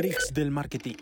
Freaks 0.00 0.32
del 0.32 0.50
Marketing. 0.50 0.94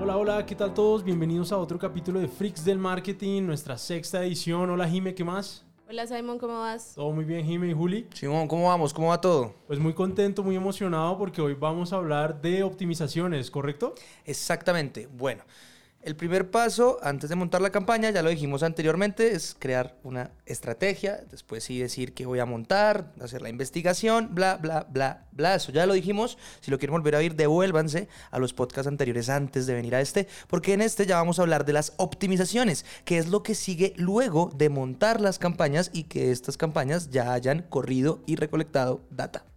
Hola, 0.00 0.44
¿qué 0.44 0.56
tal 0.56 0.74
todos? 0.74 1.04
Bienvenidos 1.04 1.52
a 1.52 1.58
otro 1.58 1.78
capítulo 1.78 2.18
de 2.18 2.26
Freaks 2.26 2.64
del 2.64 2.80
Marketing, 2.80 3.42
nuestra 3.42 3.78
sexta 3.78 4.24
edición. 4.24 4.70
Hola 4.70 4.88
Jime, 4.88 5.14
¿qué 5.14 5.22
más? 5.22 5.64
Hola 5.94 6.08
Simon, 6.08 6.40
¿cómo 6.40 6.58
vas? 6.58 6.94
Todo 6.96 7.12
muy 7.12 7.24
bien, 7.24 7.46
Jime 7.46 7.68
y 7.68 7.72
Juli. 7.72 8.08
Simón, 8.12 8.48
¿cómo 8.48 8.66
vamos? 8.66 8.92
¿Cómo 8.92 9.10
va 9.10 9.20
todo? 9.20 9.54
Pues 9.68 9.78
muy 9.78 9.94
contento, 9.94 10.42
muy 10.42 10.56
emocionado 10.56 11.16
porque 11.16 11.40
hoy 11.40 11.54
vamos 11.54 11.92
a 11.92 11.96
hablar 11.98 12.42
de 12.42 12.64
optimizaciones, 12.64 13.48
¿correcto? 13.48 13.94
Exactamente. 14.24 15.06
Bueno, 15.06 15.44
el 16.04 16.16
primer 16.16 16.50
paso 16.50 16.98
antes 17.02 17.30
de 17.30 17.36
montar 17.36 17.60
la 17.62 17.70
campaña, 17.70 18.10
ya 18.10 18.22
lo 18.22 18.30
dijimos 18.30 18.62
anteriormente, 18.62 19.34
es 19.34 19.56
crear 19.58 19.96
una 20.02 20.30
estrategia. 20.46 21.20
Después 21.30 21.64
sí 21.64 21.78
decir 21.78 22.12
que 22.14 22.26
voy 22.26 22.38
a 22.38 22.46
montar, 22.46 23.12
hacer 23.20 23.42
la 23.42 23.48
investigación, 23.48 24.34
bla, 24.34 24.56
bla, 24.56 24.86
bla, 24.90 25.26
bla. 25.32 25.54
Eso 25.54 25.72
ya 25.72 25.86
lo 25.86 25.94
dijimos. 25.94 26.36
Si 26.60 26.70
lo 26.70 26.78
quieren 26.78 26.92
volver 26.92 27.14
a 27.14 27.18
oír, 27.18 27.34
devuélvanse 27.34 28.08
a 28.30 28.38
los 28.38 28.52
podcasts 28.52 28.88
anteriores 28.88 29.28
antes 29.28 29.66
de 29.66 29.74
venir 29.74 29.94
a 29.94 30.00
este, 30.00 30.28
porque 30.48 30.74
en 30.74 30.82
este 30.82 31.06
ya 31.06 31.16
vamos 31.16 31.38
a 31.38 31.42
hablar 31.42 31.64
de 31.64 31.72
las 31.72 31.94
optimizaciones, 31.96 32.84
que 33.04 33.18
es 33.18 33.28
lo 33.28 33.42
que 33.42 33.54
sigue 33.54 33.94
luego 33.96 34.50
de 34.54 34.68
montar 34.68 35.20
las 35.20 35.38
campañas 35.38 35.90
y 35.92 36.04
que 36.04 36.30
estas 36.30 36.56
campañas 36.56 37.10
ya 37.10 37.32
hayan 37.32 37.62
corrido 37.62 38.22
y 38.26 38.36
recolectado 38.36 39.00
data. 39.10 39.53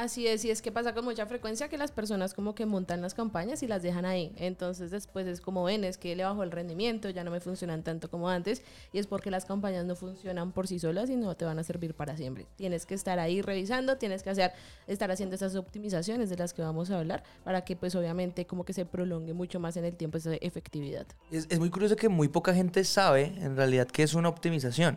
Así 0.00 0.26
es, 0.26 0.46
y 0.46 0.50
es 0.50 0.62
que 0.62 0.72
pasa 0.72 0.94
con 0.94 1.04
mucha 1.04 1.26
frecuencia 1.26 1.68
que 1.68 1.76
las 1.76 1.92
personas 1.92 2.32
como 2.32 2.54
que 2.54 2.64
montan 2.64 3.02
las 3.02 3.12
campañas 3.12 3.62
y 3.62 3.66
las 3.66 3.82
dejan 3.82 4.06
ahí. 4.06 4.32
Entonces 4.38 4.90
después 4.90 5.26
es 5.26 5.42
como 5.42 5.62
ven, 5.64 5.84
es 5.84 5.98
que 5.98 6.16
le 6.16 6.24
bajó 6.24 6.42
el 6.42 6.50
rendimiento, 6.50 7.10
ya 7.10 7.22
no 7.22 7.30
me 7.30 7.38
funcionan 7.38 7.82
tanto 7.82 8.08
como 8.08 8.30
antes, 8.30 8.62
y 8.94 8.98
es 8.98 9.06
porque 9.06 9.30
las 9.30 9.44
campañas 9.44 9.84
no 9.84 9.94
funcionan 9.96 10.52
por 10.52 10.68
sí 10.68 10.78
solas 10.78 11.10
y 11.10 11.16
no 11.16 11.36
te 11.36 11.44
van 11.44 11.58
a 11.58 11.64
servir 11.64 11.92
para 11.92 12.16
siempre. 12.16 12.46
Tienes 12.56 12.86
que 12.86 12.94
estar 12.94 13.18
ahí 13.18 13.42
revisando, 13.42 13.98
tienes 13.98 14.22
que 14.22 14.30
hacer, 14.30 14.52
estar 14.86 15.10
haciendo 15.10 15.34
esas 15.34 15.54
optimizaciones 15.54 16.30
de 16.30 16.36
las 16.38 16.54
que 16.54 16.62
vamos 16.62 16.90
a 16.90 16.98
hablar 16.98 17.22
para 17.44 17.66
que 17.66 17.76
pues 17.76 17.94
obviamente 17.94 18.46
como 18.46 18.64
que 18.64 18.72
se 18.72 18.86
prolongue 18.86 19.34
mucho 19.34 19.60
más 19.60 19.76
en 19.76 19.84
el 19.84 19.96
tiempo 19.96 20.16
esa 20.16 20.32
efectividad. 20.36 21.06
Es, 21.30 21.46
es 21.50 21.58
muy 21.58 21.68
curioso 21.68 21.96
que 21.96 22.08
muy 22.08 22.28
poca 22.28 22.54
gente 22.54 22.84
sabe 22.84 23.34
en 23.36 23.54
realidad 23.54 23.86
qué 23.86 24.04
es 24.04 24.14
una 24.14 24.30
optimización. 24.30 24.96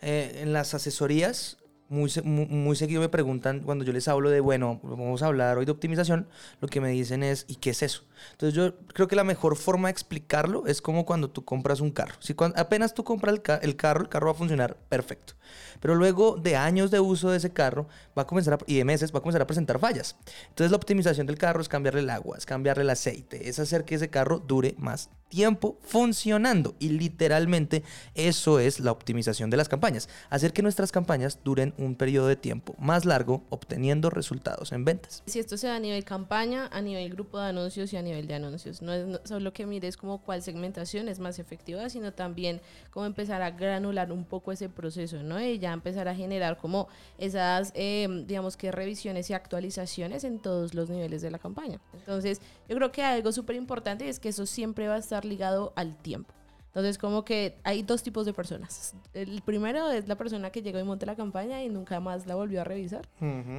Eh, 0.00 0.42
en 0.42 0.52
las 0.52 0.74
asesorías 0.74 1.56
muy, 1.88 2.08
se- 2.10 2.22
mu- 2.22 2.46
muy 2.46 2.76
seguido 2.76 3.00
me 3.00 3.08
preguntan 3.08 3.60
cuando 3.60 3.84
yo 3.84 3.92
les 3.92 4.08
hablo 4.08 4.30
de, 4.30 4.40
bueno, 4.40 4.80
vamos 4.82 5.22
a 5.22 5.26
hablar 5.26 5.58
hoy 5.58 5.64
de 5.66 5.72
optimización, 5.72 6.26
lo 6.60 6.68
que 6.68 6.80
me 6.80 6.88
dicen 6.90 7.22
es, 7.22 7.44
¿y 7.48 7.56
qué 7.56 7.70
es 7.70 7.82
eso? 7.82 8.02
Entonces 8.32 8.54
yo 8.54 8.74
creo 8.94 9.06
que 9.08 9.16
la 9.16 9.24
mejor 9.24 9.56
forma 9.56 9.88
de 9.88 9.92
explicarlo 9.92 10.66
es 10.66 10.80
como 10.82 11.04
cuando 11.04 11.30
tú 11.30 11.44
compras 11.44 11.80
un 11.80 11.90
carro. 11.90 12.14
Si 12.20 12.34
cuan- 12.34 12.54
apenas 12.56 12.94
tú 12.94 13.04
compras 13.04 13.34
el 13.62 13.76
carro, 13.76 14.02
el 14.02 14.08
carro 14.08 14.26
va 14.26 14.32
a 14.32 14.34
funcionar 14.36 14.76
perfecto. 14.88 15.34
Pero 15.80 15.94
luego 15.94 16.36
de 16.36 16.56
años 16.56 16.90
de 16.90 17.00
uso 17.00 17.30
de 17.30 17.36
ese 17.38 17.52
carro 17.52 17.86
va 18.16 18.22
a 18.22 18.26
comenzar 18.26 18.54
a- 18.54 18.58
y 18.66 18.76
de 18.76 18.84
meses 18.84 19.12
va 19.14 19.18
a 19.18 19.22
comenzar 19.22 19.42
a 19.42 19.46
presentar 19.46 19.78
fallas. 19.78 20.16
Entonces 20.48 20.70
la 20.70 20.76
optimización 20.76 21.26
del 21.26 21.38
carro 21.38 21.60
es 21.60 21.68
cambiarle 21.68 22.00
el 22.00 22.10
agua, 22.10 22.36
es 22.38 22.46
cambiarle 22.46 22.82
el 22.84 22.90
aceite, 22.90 23.48
es 23.48 23.58
hacer 23.58 23.84
que 23.84 23.94
ese 23.96 24.08
carro 24.10 24.38
dure 24.38 24.74
más 24.78 25.10
tiempo 25.28 25.78
funcionando. 25.82 26.74
Y 26.78 26.90
literalmente 26.90 27.82
eso 28.14 28.60
es 28.60 28.78
la 28.78 28.92
optimización 28.92 29.50
de 29.50 29.56
las 29.56 29.68
campañas. 29.68 30.08
Hacer 30.30 30.52
que 30.52 30.62
nuestras 30.62 30.92
campañas 30.92 31.38
duren 31.42 31.74
un 31.76 31.96
periodo 31.96 32.28
de 32.28 32.36
tiempo 32.36 32.76
más 32.78 33.04
largo 33.04 33.42
obteniendo 33.50 34.10
resultados 34.10 34.70
en 34.72 34.84
ventas. 34.84 35.22
Si 35.26 35.40
esto 35.40 35.56
se 35.56 35.66
da 35.66 35.76
a 35.76 35.80
nivel 35.80 36.04
campaña, 36.04 36.68
a 36.72 36.80
nivel 36.80 37.10
grupo 37.10 37.40
de 37.40 37.48
anuncios 37.48 37.92
y 37.92 37.96
a 37.96 38.02
nivel 38.02 38.26
de 38.28 38.34
anuncios. 38.34 38.80
No 38.82 38.92
es 38.92 39.20
solo 39.24 39.52
que 39.52 39.66
mires 39.66 39.96
como 39.96 40.22
cuál 40.22 40.42
segmentación 40.42 41.08
es 41.08 41.18
más 41.18 41.38
efectiva, 41.38 41.88
sino 41.88 42.12
también 42.12 42.60
cómo 42.90 43.06
empezar 43.06 43.42
a 43.42 43.50
granular 43.50 44.12
un 44.12 44.24
poco 44.24 44.52
ese 44.52 44.68
proceso, 44.68 45.22
¿no? 45.22 45.33
Y 45.40 45.58
ya 45.58 45.72
empezar 45.72 46.08
a 46.08 46.14
generar 46.14 46.56
como 46.58 46.88
esas, 47.18 47.72
eh, 47.74 48.06
digamos 48.26 48.56
que 48.56 48.70
revisiones 48.72 49.30
y 49.30 49.34
actualizaciones 49.34 50.24
en 50.24 50.38
todos 50.38 50.74
los 50.74 50.90
niveles 50.90 51.22
de 51.22 51.30
la 51.30 51.38
campaña. 51.38 51.80
Entonces, 51.94 52.40
yo 52.68 52.76
creo 52.76 52.92
que 52.92 53.02
algo 53.02 53.32
súper 53.32 53.56
importante 53.56 54.08
es 54.08 54.20
que 54.20 54.28
eso 54.30 54.46
siempre 54.46 54.88
va 54.88 54.94
a 54.94 54.98
estar 54.98 55.24
ligado 55.24 55.72
al 55.76 55.96
tiempo. 55.96 56.32
Entonces, 56.66 56.98
como 56.98 57.24
que 57.24 57.56
hay 57.62 57.84
dos 57.84 58.02
tipos 58.02 58.26
de 58.26 58.32
personas. 58.32 58.94
El 59.12 59.42
primero 59.42 59.92
es 59.92 60.08
la 60.08 60.16
persona 60.16 60.50
que 60.50 60.60
llegó 60.60 60.80
y 60.80 60.82
monta 60.82 61.06
la 61.06 61.14
campaña 61.14 61.62
y 61.62 61.68
nunca 61.68 62.00
más 62.00 62.26
la 62.26 62.34
volvió 62.34 62.60
a 62.62 62.64
revisar. 62.64 63.06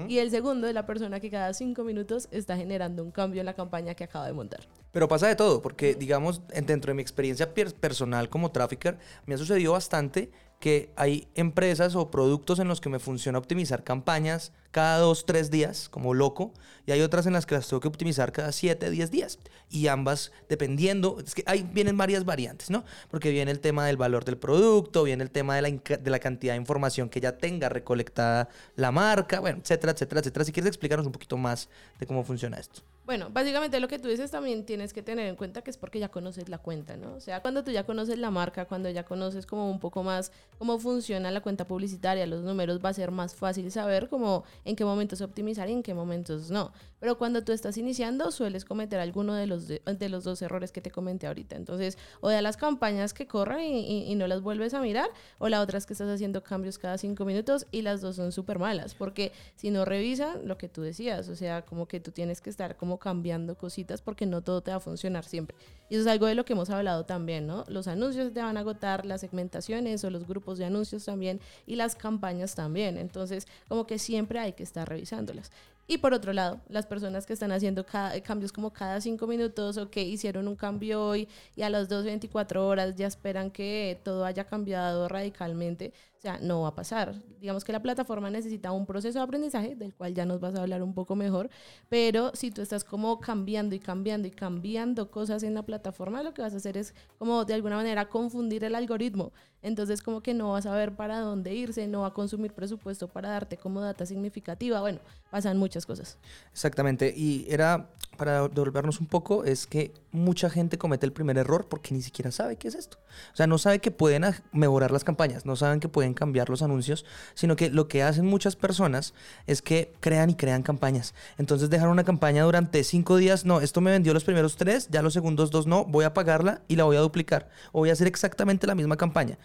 Y 0.10 0.18
el 0.18 0.32
segundo 0.32 0.68
es 0.68 0.74
la 0.74 0.86
persona 0.86 1.22
que 1.22 1.32
cada 1.32 1.54
cinco 1.54 1.86
minutos 1.86 2.28
está 2.32 2.58
generando 2.58 3.02
un 3.04 3.12
cambio 3.12 3.40
en 3.40 3.46
la 3.46 3.54
campaña 3.54 3.94
que 3.96 4.04
acaba 4.04 4.28
de 4.28 4.34
montar. 4.34 4.68
Pero 4.92 5.08
pasa 5.08 5.28
de 5.30 5.38
todo, 5.38 5.62
porque 5.62 5.96
digamos, 5.96 6.42
en- 6.52 6.66
dentro 6.66 6.90
de 6.90 6.96
mi 6.96 7.02
experiencia 7.02 7.54
per- 7.54 7.74
personal 7.76 8.28
como 8.28 8.52
trafficker, 8.52 8.98
me 9.26 9.36
ha 9.36 9.38
sucedido 9.38 9.72
bastante 9.72 10.30
que 10.66 10.90
hay 10.96 11.28
empresas 11.36 11.96
o 11.96 12.10
productos 12.10 12.58
en 12.58 12.68
los 12.68 12.82
que 12.82 12.90
me 12.90 12.98
funciona 12.98 13.38
optimizar 13.38 13.84
campañas 13.84 14.52
cada 14.72 14.98
dos, 14.98 15.28
tres 15.28 15.52
días, 15.52 15.90
como 15.90 16.16
loco, 16.16 16.54
y 16.88 16.92
hay 16.92 17.02
otras 17.02 17.28
en 17.28 17.34
las 17.34 17.46
que 17.46 17.54
las 17.54 17.68
tengo 17.68 17.82
que 17.82 17.88
optimizar 17.88 18.32
cada 18.32 18.52
siete, 18.52 18.90
diez 18.90 19.12
días. 19.12 19.38
Y 19.70 19.86
ambas, 19.90 20.32
dependiendo, 20.50 21.18
es 21.24 21.36
que 21.36 21.44
ahí 21.46 21.70
vienen 21.72 21.98
varias 21.98 22.26
variantes, 22.26 22.72
¿no? 22.72 22.84
Porque 23.12 23.30
viene 23.30 23.52
el 23.52 23.60
tema 23.60 23.86
del 23.86 23.98
valor 23.98 24.26
del 24.26 24.40
producto, 24.40 25.04
viene 25.04 25.24
el 25.24 25.30
tema 25.30 25.56
de 25.56 25.62
la, 25.62 25.70
de 25.70 26.10
la 26.10 26.18
cantidad 26.18 26.54
de 26.54 26.58
información 26.58 27.10
que 27.10 27.22
ya 27.22 27.38
tenga 27.38 27.70
recolectada 27.70 28.50
la 28.76 28.92
marca, 28.92 29.42
bueno, 29.42 29.60
etcétera, 29.62 29.92
etcétera, 29.92 30.22
etcétera. 30.22 30.46
Si 30.46 30.52
quieres 30.52 30.70
explicarnos 30.70 31.06
un 31.06 31.14
poquito 31.14 31.38
más 31.38 31.70
de 32.00 32.08
cómo 32.08 32.24
funciona 32.24 32.58
esto. 32.58 32.82
Bueno, 33.06 33.30
básicamente 33.32 33.80
lo 33.80 33.88
que 33.88 34.00
tú 34.00 34.08
dices 34.08 34.32
también 34.32 34.66
tienes 34.66 34.92
que 34.92 35.04
tener 35.04 35.28
en 35.28 35.36
cuenta 35.36 35.62
que 35.62 35.70
es 35.70 35.78
porque 35.78 36.00
ya 36.00 36.10
conoces 36.10 36.50
la 36.50 36.58
cuenta, 36.58 36.98
¿no? 36.98 37.14
O 37.14 37.20
sea, 37.20 37.40
cuando 37.40 37.64
tú 37.64 37.70
ya 37.70 37.84
conoces 37.84 38.18
la 38.18 38.32
marca, 38.32 38.66
cuando 38.66 38.90
ya 38.90 39.06
conoces 39.06 39.46
como 39.46 39.70
un 39.70 39.80
poco 39.80 40.02
más 40.02 40.32
cómo 40.58 40.80
funciona 40.80 41.30
la 41.30 41.42
cuenta 41.42 41.68
publicitaria, 41.68 42.26
los 42.26 42.42
números, 42.42 42.80
va 42.84 42.90
a 42.90 42.94
ser 42.94 43.12
más 43.12 43.36
fácil 43.36 43.72
saber 43.72 44.10
como 44.10 44.44
en 44.64 44.76
qué 44.76 44.86
momentos 44.86 45.22
optimizar 45.22 45.70
y 45.70 45.74
en 45.74 45.84
qué 45.84 45.94
momentos 45.94 46.50
no. 46.50 46.72
Pero 47.00 47.20
cuando 47.20 47.44
tú 47.44 47.52
estás 47.52 47.78
iniciando, 47.78 48.32
sueles 48.32 48.66
cometer 48.66 49.00
alguno 49.00 49.36
de 49.36 49.46
los, 49.46 49.68
de, 49.68 50.10
los 50.10 50.24
dos 50.24 50.42
errores 50.42 50.72
que 50.72 50.82
te 50.82 50.90
comenté 50.90 51.28
ahorita. 51.28 51.56
Entonces, 51.58 52.00
o 52.22 52.30
de 52.30 52.42
las 52.42 52.58
campañas 52.58 53.14
que 53.14 53.28
corren 53.28 53.62
y 53.62 54.16
no 54.16 54.26
las 54.26 54.42
vuelves 54.42 54.74
a 54.74 54.82
mirar, 54.82 55.12
o 55.38 55.48
la 55.48 55.62
otra 55.62 55.78
es 55.78 55.86
que 55.86 55.94
estás 55.94 56.10
haciendo 56.10 56.42
cambios 56.42 56.80
cada 56.80 56.98
cinco 56.98 57.24
minutos 57.24 57.68
y 57.72 57.84
las 57.84 58.02
dos 58.02 58.16
son 58.16 58.32
súper 58.32 58.58
malas, 58.58 58.96
porque 58.96 59.32
si 59.56 59.70
no 59.70 59.86
revisan 59.86 60.48
lo 60.48 60.58
que 60.58 60.70
tú 60.70 60.82
decías, 60.82 61.30
o 61.30 61.36
sea, 61.36 61.62
como 61.64 61.88
que 61.88 62.00
tú 62.00 62.10
tienes 62.10 62.42
que 62.42 62.50
estar 62.50 62.76
como 62.76 62.95
cambiando 62.98 63.58
cositas 63.58 64.02
porque 64.02 64.26
no 64.26 64.42
todo 64.42 64.62
te 64.62 64.72
va 64.72 64.78
a 64.78 64.80
funcionar 64.80 65.26
siempre. 65.26 65.56
Y 65.90 65.96
eso 65.96 66.02
es 66.02 66.08
algo 66.08 66.26
de 66.26 66.36
lo 66.36 66.46
que 66.46 66.54
hemos 66.54 66.70
hablado 66.70 67.06
también, 67.06 67.48
¿no? 67.48 67.64
Los 67.68 67.88
anuncios 67.88 68.34
te 68.34 68.42
van 68.42 68.58
a 68.58 68.62
agotar, 68.62 69.06
las 69.06 69.22
segmentaciones 69.22 70.04
o 70.04 70.10
los 70.10 70.28
grupos 70.28 70.58
de 70.58 70.66
anuncios 70.66 71.06
también 71.06 71.40
y 71.66 71.76
las 71.76 71.96
campañas 71.96 72.56
también. 72.56 72.98
Entonces, 72.98 73.48
como 73.68 73.86
que 73.86 74.00
siempre 74.00 74.40
hay 74.40 74.54
que 74.54 74.64
estar 74.64 74.88
revisándolas. 74.88 75.52
Y 75.88 76.00
por 76.00 76.14
otro 76.14 76.34
lado, 76.34 76.62
las 76.68 76.88
personas 76.88 77.28
que 77.28 77.34
están 77.34 77.52
haciendo 77.52 77.86
cambios 78.24 78.52
como 78.52 78.74
cada 78.74 79.00
cinco 79.02 79.28
minutos 79.28 79.78
o 79.78 79.92
que 79.92 80.02
hicieron 80.02 80.48
un 80.48 80.56
cambio 80.56 81.06
hoy 81.06 81.28
y 81.56 81.62
a 81.62 81.70
las 81.70 81.90
2, 81.90 82.06
24 82.06 82.68
horas 82.68 82.96
ya 82.96 83.06
esperan 83.06 83.52
que 83.52 84.00
todo 84.04 84.26
haya 84.26 84.46
cambiado 84.46 85.08
radicalmente, 85.08 85.94
sea, 86.26 86.40
no 86.42 86.62
va 86.62 86.70
a 86.70 86.76
pasar. 86.76 87.16
Digamos 87.40 87.64
que 87.64 87.72
la 87.72 87.82
plataforma 87.82 88.30
necesita 88.30 88.72
un 88.72 88.86
proceso 88.86 89.20
de 89.20 89.24
aprendizaje, 89.24 89.76
del 89.76 89.94
cual 89.94 90.14
ya 90.14 90.26
nos 90.26 90.40
vas 90.40 90.56
a 90.56 90.62
hablar 90.62 90.82
un 90.82 90.94
poco 90.94 91.16
mejor, 91.16 91.50
pero 91.88 92.32
si 92.34 92.50
tú 92.50 92.62
estás 92.62 92.84
como 92.84 93.20
cambiando 93.20 93.76
y 93.76 93.80
cambiando 93.80 94.28
y 94.28 94.32
cambiando 94.32 95.12
cosas 95.12 95.44
en 95.44 95.54
la 95.54 95.64
plataforma, 95.64 96.24
lo 96.24 96.34
que 96.34 96.42
vas 96.42 96.54
a 96.54 96.58
hacer 96.58 96.78
es 96.78 96.96
como 97.20 97.46
de 97.46 97.54
alguna 97.54 97.76
manera 97.76 98.10
confundir 98.10 98.64
el 98.64 98.74
algoritmo. 98.74 99.32
Entonces 99.62 100.02
como 100.02 100.22
que 100.22 100.34
no 100.34 100.52
vas 100.52 100.66
a 100.66 100.76
ver 100.76 100.96
para 100.96 101.20
dónde 101.20 101.54
irse, 101.54 101.88
no 101.88 102.02
va 102.02 102.08
a 102.08 102.14
consumir 102.14 102.54
presupuesto 102.54 103.08
para 103.08 103.30
darte 103.30 103.58
como 103.58 103.82
data 103.82 104.06
significativa. 104.06 104.80
Bueno, 104.80 105.00
pasan 105.30 105.58
muchas 105.58 105.86
cosas. 105.86 106.18
Exactamente, 106.52 107.14
y 107.16 107.46
era, 107.50 107.90
para 108.18 108.48
devolvernos 108.48 109.00
un 109.00 109.08
poco, 109.08 109.44
es 109.44 109.68
que 109.68 109.92
mucha 110.16 110.50
gente 110.50 110.78
comete 110.78 111.06
el 111.06 111.14
primer 111.14 111.38
error 111.38 111.68
porque 111.70 111.94
ni 111.94 112.02
siquiera 112.02 112.32
sabe 112.32 112.56
qué 112.56 112.68
es 112.68 112.76
esto. 112.76 112.98
O 113.34 113.36
sea, 113.36 113.48
no 113.48 113.58
sabe 113.58 113.80
que 113.80 113.92
pueden 113.92 114.24
mejorar 114.52 114.92
las 114.92 115.04
campañas, 115.04 115.46
no 115.46 115.56
saben 115.56 115.80
que 115.80 115.90
pueden 115.90 116.14
cambiar 116.14 116.50
los 116.50 116.62
anuncios, 116.62 117.06
sino 117.34 117.56
que 117.56 117.70
lo 117.70 117.88
que 117.88 118.04
hacen 118.04 118.26
muchas 118.26 118.56
personas 118.56 119.14
es 119.48 119.62
que 119.62 119.94
crean 120.00 120.30
y 120.30 120.36
crean 120.36 120.64
campañas. 120.64 121.14
Entonces 121.38 121.70
dejan 121.70 121.90
una 121.90 122.04
campaña 122.04 122.44
durante 122.44 122.84
cinco 122.84 123.18
días, 123.18 123.46
no, 123.46 123.62
esto 123.62 123.82
me 123.82 123.92
vendió 123.92 124.14
los 124.14 124.24
primeros 124.24 124.56
tres, 124.56 124.88
ya 124.90 125.02
los 125.02 125.14
segundos 125.14 125.52
dos 125.52 125.68
no, 125.68 125.86
voy 125.86 126.06
a 126.06 126.14
pagarla 126.14 126.62
y 126.68 126.76
la 126.76 126.86
voy 126.86 126.98
a 126.98 127.02
duplicar. 127.02 127.50
O 127.72 127.80
voy 127.80 127.90
a 127.90 127.94
hacer 127.94 128.08
exactamente 128.08 128.68
la 128.68 128.76
misma 128.76 128.98
campaña 128.98 129.38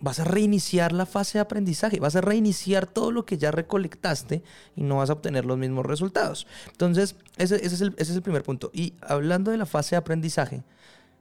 vas 0.00 0.18
a 0.20 0.24
reiniciar 0.24 0.92
la 0.92 1.06
fase 1.06 1.38
de 1.38 1.42
aprendizaje, 1.42 2.00
vas 2.00 2.16
a 2.16 2.20
reiniciar 2.20 2.86
todo 2.86 3.12
lo 3.12 3.24
que 3.26 3.38
ya 3.38 3.50
recolectaste 3.50 4.42
y 4.76 4.82
no 4.82 4.96
vas 4.96 5.10
a 5.10 5.14
obtener 5.14 5.44
los 5.44 5.58
mismos 5.58 5.86
resultados. 5.86 6.46
Entonces, 6.72 7.16
ese, 7.36 7.56
ese 7.56 7.74
es, 7.74 7.80
el, 7.80 7.88
ese 7.98 8.10
es 8.12 8.16
el 8.16 8.22
primer 8.22 8.42
punto. 8.42 8.70
Y 8.72 8.94
hablando 9.02 9.50
de 9.50 9.58
la 9.58 9.66
fase 9.66 9.90
de 9.94 9.98
aprendizaje, 9.98 10.62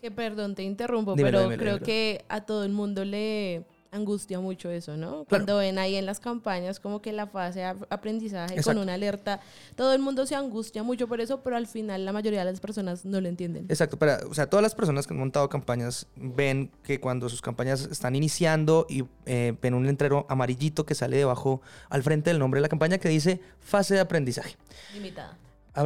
Que 0.01 0.11
perdón, 0.11 0.55
te 0.55 0.63
interrumpo, 0.63 1.15
Dímelo, 1.15 1.39
pero 1.39 1.43
dímelo, 1.43 1.59
creo 1.59 1.73
dímelo. 1.75 1.85
que 1.85 2.25
a 2.29 2.41
todo 2.41 2.63
el 2.63 2.71
mundo 2.71 3.03
le, 3.03 3.65
angustia 3.91 4.39
mucho 4.39 4.69
eso, 4.69 4.97
¿no? 4.97 5.25
Cuando 5.25 5.57
ven 5.57 5.79
ahí 5.79 5.95
en 5.95 6.05
las 6.05 6.19
campañas 6.19 6.79
como 6.79 7.01
que 7.01 7.11
la 7.11 7.27
fase 7.27 7.59
de 7.59 7.65
aprendizaje 7.89 8.61
con 8.61 8.77
una 8.77 8.93
alerta, 8.93 9.39
todo 9.75 9.93
el 9.93 9.99
mundo 9.99 10.25
se 10.25 10.35
angustia 10.35 10.83
mucho 10.83 11.07
por 11.07 11.21
eso, 11.21 11.41
pero 11.41 11.55
al 11.55 11.67
final 11.67 12.05
la 12.05 12.13
mayoría 12.13 12.39
de 12.39 12.51
las 12.51 12.59
personas 12.59 13.05
no 13.05 13.19
lo 13.19 13.27
entienden. 13.27 13.65
Exacto, 13.69 13.97
para, 13.97 14.19
o 14.29 14.33
sea, 14.33 14.47
todas 14.47 14.61
las 14.61 14.75
personas 14.75 15.07
que 15.07 15.13
han 15.13 15.19
montado 15.19 15.49
campañas 15.49 16.07
ven 16.15 16.71
que 16.83 16.99
cuando 16.99 17.29
sus 17.29 17.41
campañas 17.41 17.87
están 17.91 18.15
iniciando 18.15 18.85
y 18.89 19.05
eh, 19.25 19.55
ven 19.61 19.73
un 19.73 19.85
letrero 19.85 20.25
amarillito 20.29 20.85
que 20.85 20.95
sale 20.95 21.17
debajo 21.17 21.61
al 21.89 22.03
frente 22.03 22.29
del 22.29 22.39
nombre 22.39 22.59
de 22.59 22.63
la 22.63 22.69
campaña 22.69 22.97
que 22.97 23.09
dice 23.09 23.41
fase 23.59 23.95
de 23.95 24.01
aprendizaje. 24.01 24.55
Limitada. 24.93 25.37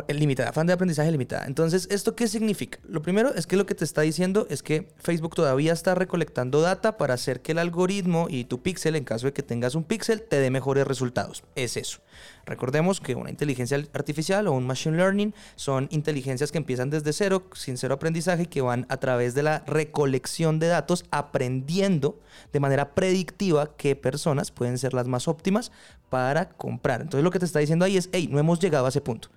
Limitada, 0.08 0.50
afán 0.50 0.66
de 0.66 0.74
aprendizaje 0.74 1.12
limitada. 1.12 1.46
Entonces, 1.46 1.88
¿esto 1.92 2.16
qué 2.16 2.28
significa? 2.28 2.80
Lo 2.88 3.02
primero 3.02 3.34
es 3.36 3.46
que 3.46 3.58
lo 3.58 3.66
que 3.66 3.76
te 3.76 3.84
está 3.84 4.02
diciendo 4.02 4.48
es 4.50 4.64
que 4.64 4.88
Facebook 4.98 5.36
todavía 5.36 5.74
está 5.74 5.94
recolectando 5.94 6.62
data 6.62 6.98
para 6.98 7.14
hacer 7.14 7.42
que 7.42 7.52
el 7.52 7.60
algoritmo 7.60 8.28
y 8.30 8.46
tu 8.46 8.62
píxel, 8.62 8.96
en 8.96 9.04
caso 9.04 9.28
de 9.28 9.34
que 9.34 9.44
tengas 9.44 9.76
un 9.76 9.84
píxel, 9.84 10.24
te 10.24 10.40
dé 10.40 10.50
mejores 10.50 10.88
resultados. 10.88 11.44
Es 11.56 11.78
eso. 11.78 12.00
Recordemos 12.46 13.02
que 13.02 13.16
una 13.16 13.30
inteligencia 13.30 13.78
artificial 13.94 14.48
o 14.48 14.54
un 14.54 14.66
machine 14.66 14.98
learning 14.98 15.36
son 15.56 15.88
inteligencias 15.92 16.52
que 16.52 16.58
empiezan 16.58 16.90
desde 16.90 17.14
cero, 17.14 17.44
sin 17.54 17.78
cero 17.78 17.96
aprendizaje, 17.96 18.44
y 18.44 18.48
que 18.48 18.62
van 18.62 18.86
a 18.90 18.98
través 18.98 19.36
de 19.36 19.44
la 19.44 19.64
recolección 19.68 20.60
de 20.60 20.68
datos 20.68 21.06
aprendiendo 21.12 22.20
de 22.52 22.60
manera 22.60 22.96
predictiva 22.96 23.76
qué 23.76 23.96
personas 23.96 24.50
pueden 24.50 24.78
ser 24.78 24.94
las 24.94 25.08
más 25.08 25.28
óptimas 25.28 25.72
para 26.10 26.50
comprar. 26.50 27.02
Entonces, 27.02 27.24
lo 27.24 27.32
que 27.32 27.40
te 27.40 27.46
está 27.46 27.60
diciendo 27.60 27.86
ahí 27.86 27.98
es, 27.98 28.10
hey, 28.12 28.30
no 28.32 28.40
hemos 28.40 28.60
llegado 28.60 28.86
a 28.86 28.90
ese 28.90 29.02
punto. 29.02 29.30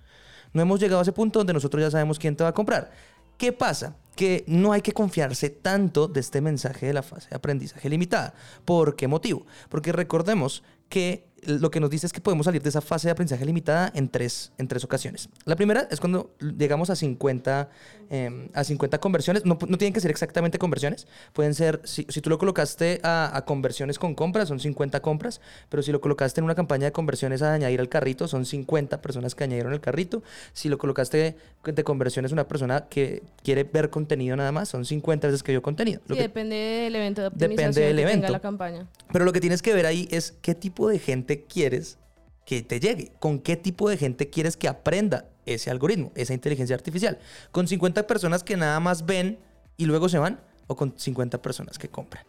No 0.57 0.63
hemos 0.63 0.79
llegado 0.79 0.97
a 0.97 1.03
ese 1.03 1.11
punto 1.13 1.37
donde 1.37 1.53
nosotros 1.53 1.83
ya 1.83 1.91
sabemos 1.91 2.17
quién 2.17 2.35
te 2.35 2.43
va 2.43 2.49
a 2.49 2.53
comprar. 2.53 2.89
¿Qué 3.37 3.53
pasa? 3.53 3.95
Que 4.15 4.43
no 4.47 4.71
hay 4.71 4.81
que 4.81 4.91
confiarse 4.91 5.51
tanto 5.51 6.07
de 6.07 6.19
este 6.19 6.41
mensaje 6.41 6.87
de 6.87 6.93
la 6.93 7.03
fase 7.03 7.29
de 7.29 7.35
aprendizaje 7.35 7.87
limitada. 7.87 8.33
¿Por 8.65 8.95
qué 8.95 9.07
motivo? 9.07 9.45
Porque 9.69 9.91
recordemos 9.91 10.63
que 10.89 11.27
lo 11.47 11.71
que 11.71 11.79
nos 11.79 11.89
dice 11.89 12.05
es 12.05 12.13
que 12.13 12.19
podemos 12.19 12.45
salir 12.45 12.61
de 12.61 12.69
esa 12.69 12.81
fase 12.81 13.07
de 13.07 13.11
aprendizaje 13.11 13.45
limitada 13.45 13.91
en 13.95 14.09
tres, 14.09 14.51
en 14.57 14.67
tres 14.67 14.83
ocasiones. 14.83 15.29
La 15.45 15.55
primera 15.55 15.87
es 15.89 15.99
cuando 15.99 16.31
llegamos 16.39 16.89
a 16.89 16.95
50, 16.95 17.69
em, 18.09 18.49
a 18.53 18.63
50 18.63 18.99
conversiones. 18.99 19.45
No, 19.45 19.57
no, 19.67 19.77
tienen 19.77 19.93
que 19.93 20.01
ser 20.01 20.11
exactamente 20.11 20.57
conversiones. 20.59 21.07
Pueden 21.33 21.53
ser, 21.53 21.81
si, 21.85 22.05
si 22.09 22.21
tú 22.21 22.29
lo 22.29 22.37
colocaste 22.37 22.99
a, 23.03 23.35
a, 23.35 23.45
conversiones 23.45 23.99
con 23.99 24.15
compras, 24.15 24.49
son 24.49 24.59
50 24.59 24.99
compras. 25.01 25.39
Pero 25.69 25.83
si 25.83 25.91
lo 25.91 26.01
colocaste 26.01 26.41
en 26.41 26.45
una 26.45 26.55
campaña 26.55 26.85
de 26.85 26.91
conversiones 26.91 27.41
a 27.41 27.53
añadir 27.53 27.79
al 27.79 27.89
carrito, 27.89 28.27
son 28.27 28.45
50 28.45 29.01
personas 29.01 29.35
que 29.35 29.43
añadieron 29.45 29.73
el 29.73 29.79
carrito. 29.79 30.23
Si 30.53 30.69
lo 30.69 30.77
colocaste 30.77 31.37
de 31.63 31.83
conversiones 31.83 32.31
una 32.31 32.47
persona 32.47 32.87
que 32.89 33.23
quiere 33.43 33.63
ver 33.63 33.89
contenido 33.89 34.35
nada 34.35 34.51
más, 34.51 34.69
son 34.69 34.85
50 34.85 35.27
veces 35.27 35.43
que 35.43 35.51
vio 35.51 35.61
contenido. 35.61 36.01
Sí, 36.09 36.17
depende 36.17 36.55
del 36.55 36.95
evento 36.95 37.21
de 37.21 37.27
optimización 37.27 37.71
depende 37.71 37.87
del 37.87 37.95
que 37.95 38.01
evento. 38.01 38.25
tenga 38.25 38.31
la 38.31 38.39
campaña. 38.39 38.87
Pero 39.11 39.23
lo 39.23 39.31
que 39.31 39.39
tienes 39.39 39.61
que 39.61 39.73
ver 39.73 39.85
ahí 39.85 40.07
es 40.11 40.33
qué 40.41 40.55
tipo 40.55 40.76
de 40.89 40.99
gente 40.99 41.45
quieres 41.45 41.97
que 42.45 42.61
te 42.61 42.79
llegue, 42.79 43.11
con 43.19 43.39
qué 43.39 43.57
tipo 43.57 43.89
de 43.89 43.97
gente 43.97 44.29
quieres 44.29 44.55
que 44.55 44.67
aprenda 44.67 45.25
ese 45.45 45.71
algoritmo, 45.71 46.11
esa 46.15 46.33
inteligencia 46.33 46.75
artificial. 46.75 47.19
Con 47.51 47.67
50 47.67 48.05
personas 48.07 48.43
que 48.43 48.55
nada 48.55 48.79
más 48.79 49.05
ven 49.05 49.39
y 49.75 49.85
luego 49.85 50.09
se 50.09 50.19
van 50.19 50.39
o 50.67 50.75
con 50.75 50.93
50 50.97 51.41
personas 51.41 51.77
que 51.77 51.89
compran. 51.89 52.25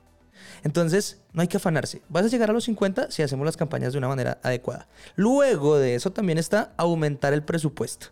Entonces, 0.64 1.20
no 1.32 1.42
hay 1.42 1.48
que 1.48 1.58
afanarse. 1.58 2.02
Vas 2.08 2.24
a 2.24 2.28
llegar 2.28 2.50
a 2.50 2.52
los 2.52 2.64
50 2.64 3.10
si 3.10 3.22
hacemos 3.22 3.44
las 3.44 3.56
campañas 3.56 3.92
de 3.92 3.98
una 3.98 4.08
manera 4.08 4.38
adecuada. 4.42 4.88
Luego 5.14 5.78
de 5.78 5.94
eso 5.94 6.10
también 6.10 6.38
está 6.38 6.72
aumentar 6.76 7.32
el 7.32 7.42
presupuesto. 7.42 8.08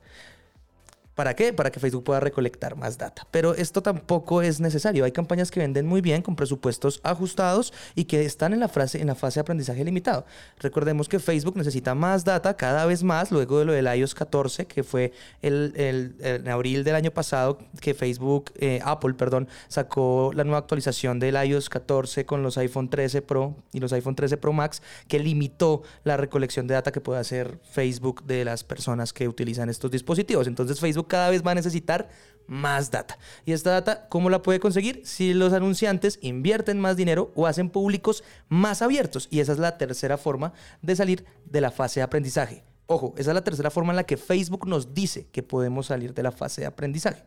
¿Para 1.16 1.34
qué? 1.34 1.54
Para 1.54 1.72
que 1.72 1.80
Facebook 1.80 2.04
pueda 2.04 2.20
recolectar 2.20 2.76
más 2.76 2.98
data. 2.98 3.26
Pero 3.30 3.54
esto 3.54 3.82
tampoco 3.82 4.42
es 4.42 4.60
necesario. 4.60 5.02
Hay 5.02 5.12
campañas 5.12 5.50
que 5.50 5.60
venden 5.60 5.86
muy 5.86 6.02
bien 6.02 6.20
con 6.20 6.36
presupuestos 6.36 7.00
ajustados 7.02 7.72
y 7.94 8.04
que 8.04 8.26
están 8.26 8.52
en 8.52 8.60
la, 8.60 8.68
fase, 8.68 9.00
en 9.00 9.06
la 9.06 9.14
fase 9.14 9.36
de 9.36 9.40
aprendizaje 9.40 9.82
limitado. 9.82 10.26
Recordemos 10.58 11.08
que 11.08 11.18
Facebook 11.18 11.56
necesita 11.56 11.94
más 11.94 12.26
data 12.26 12.54
cada 12.54 12.84
vez 12.84 13.02
más 13.02 13.32
luego 13.32 13.58
de 13.58 13.64
lo 13.64 13.72
del 13.72 13.86
iOS 13.86 14.14
14, 14.14 14.66
que 14.66 14.84
fue 14.84 15.12
el, 15.40 15.72
el, 15.76 16.16
en 16.20 16.48
abril 16.48 16.84
del 16.84 16.94
año 16.94 17.10
pasado 17.10 17.60
que 17.80 17.94
Facebook, 17.94 18.52
eh, 18.56 18.80
Apple, 18.84 19.14
perdón, 19.14 19.48
sacó 19.68 20.32
la 20.34 20.44
nueva 20.44 20.58
actualización 20.58 21.18
del 21.18 21.42
iOS 21.42 21.70
14 21.70 22.26
con 22.26 22.42
los 22.42 22.58
iPhone 22.58 22.90
13 22.90 23.22
Pro 23.22 23.56
y 23.72 23.80
los 23.80 23.94
iPhone 23.94 24.16
13 24.16 24.36
Pro 24.36 24.52
Max, 24.52 24.82
que 25.08 25.18
limitó 25.18 25.82
la 26.04 26.18
recolección 26.18 26.66
de 26.66 26.74
data 26.74 26.92
que 26.92 27.00
puede 27.00 27.20
hacer 27.20 27.58
Facebook 27.70 28.22
de 28.24 28.44
las 28.44 28.64
personas 28.64 29.14
que 29.14 29.28
utilizan 29.28 29.70
estos 29.70 29.90
dispositivos. 29.90 30.46
Entonces 30.46 30.78
Facebook 30.78 31.05
cada 31.06 31.30
vez 31.30 31.44
va 31.46 31.52
a 31.52 31.56
necesitar 31.56 32.08
más 32.46 32.90
data. 32.90 33.18
¿Y 33.44 33.52
esta 33.52 33.70
data 33.70 34.08
cómo 34.08 34.30
la 34.30 34.42
puede 34.42 34.60
conseguir? 34.60 35.02
Si 35.04 35.34
los 35.34 35.52
anunciantes 35.52 36.18
invierten 36.22 36.80
más 36.80 36.96
dinero 36.96 37.32
o 37.34 37.46
hacen 37.46 37.70
públicos 37.70 38.24
más 38.48 38.82
abiertos. 38.82 39.28
Y 39.30 39.40
esa 39.40 39.52
es 39.52 39.58
la 39.58 39.78
tercera 39.78 40.16
forma 40.16 40.52
de 40.82 40.96
salir 40.96 41.24
de 41.44 41.60
la 41.60 41.70
fase 41.70 42.00
de 42.00 42.04
aprendizaje. 42.04 42.64
Ojo, 42.86 43.14
esa 43.16 43.30
es 43.30 43.34
la 43.34 43.44
tercera 43.44 43.70
forma 43.70 43.92
en 43.92 43.96
la 43.96 44.04
que 44.04 44.16
Facebook 44.16 44.66
nos 44.66 44.94
dice 44.94 45.26
que 45.32 45.42
podemos 45.42 45.86
salir 45.86 46.14
de 46.14 46.22
la 46.22 46.30
fase 46.30 46.60
de 46.60 46.68
aprendizaje. 46.68 47.24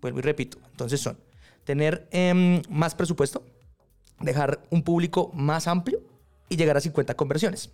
Vuelvo 0.00 0.20
y 0.20 0.22
repito. 0.22 0.58
Entonces 0.70 1.00
son 1.00 1.18
tener 1.64 2.08
em, 2.10 2.62
más 2.68 2.94
presupuesto, 2.94 3.44
dejar 4.20 4.60
un 4.70 4.82
público 4.82 5.30
más 5.34 5.66
amplio 5.66 6.00
y 6.48 6.56
llegar 6.56 6.76
a 6.76 6.80
50 6.80 7.14
conversiones. 7.14 7.70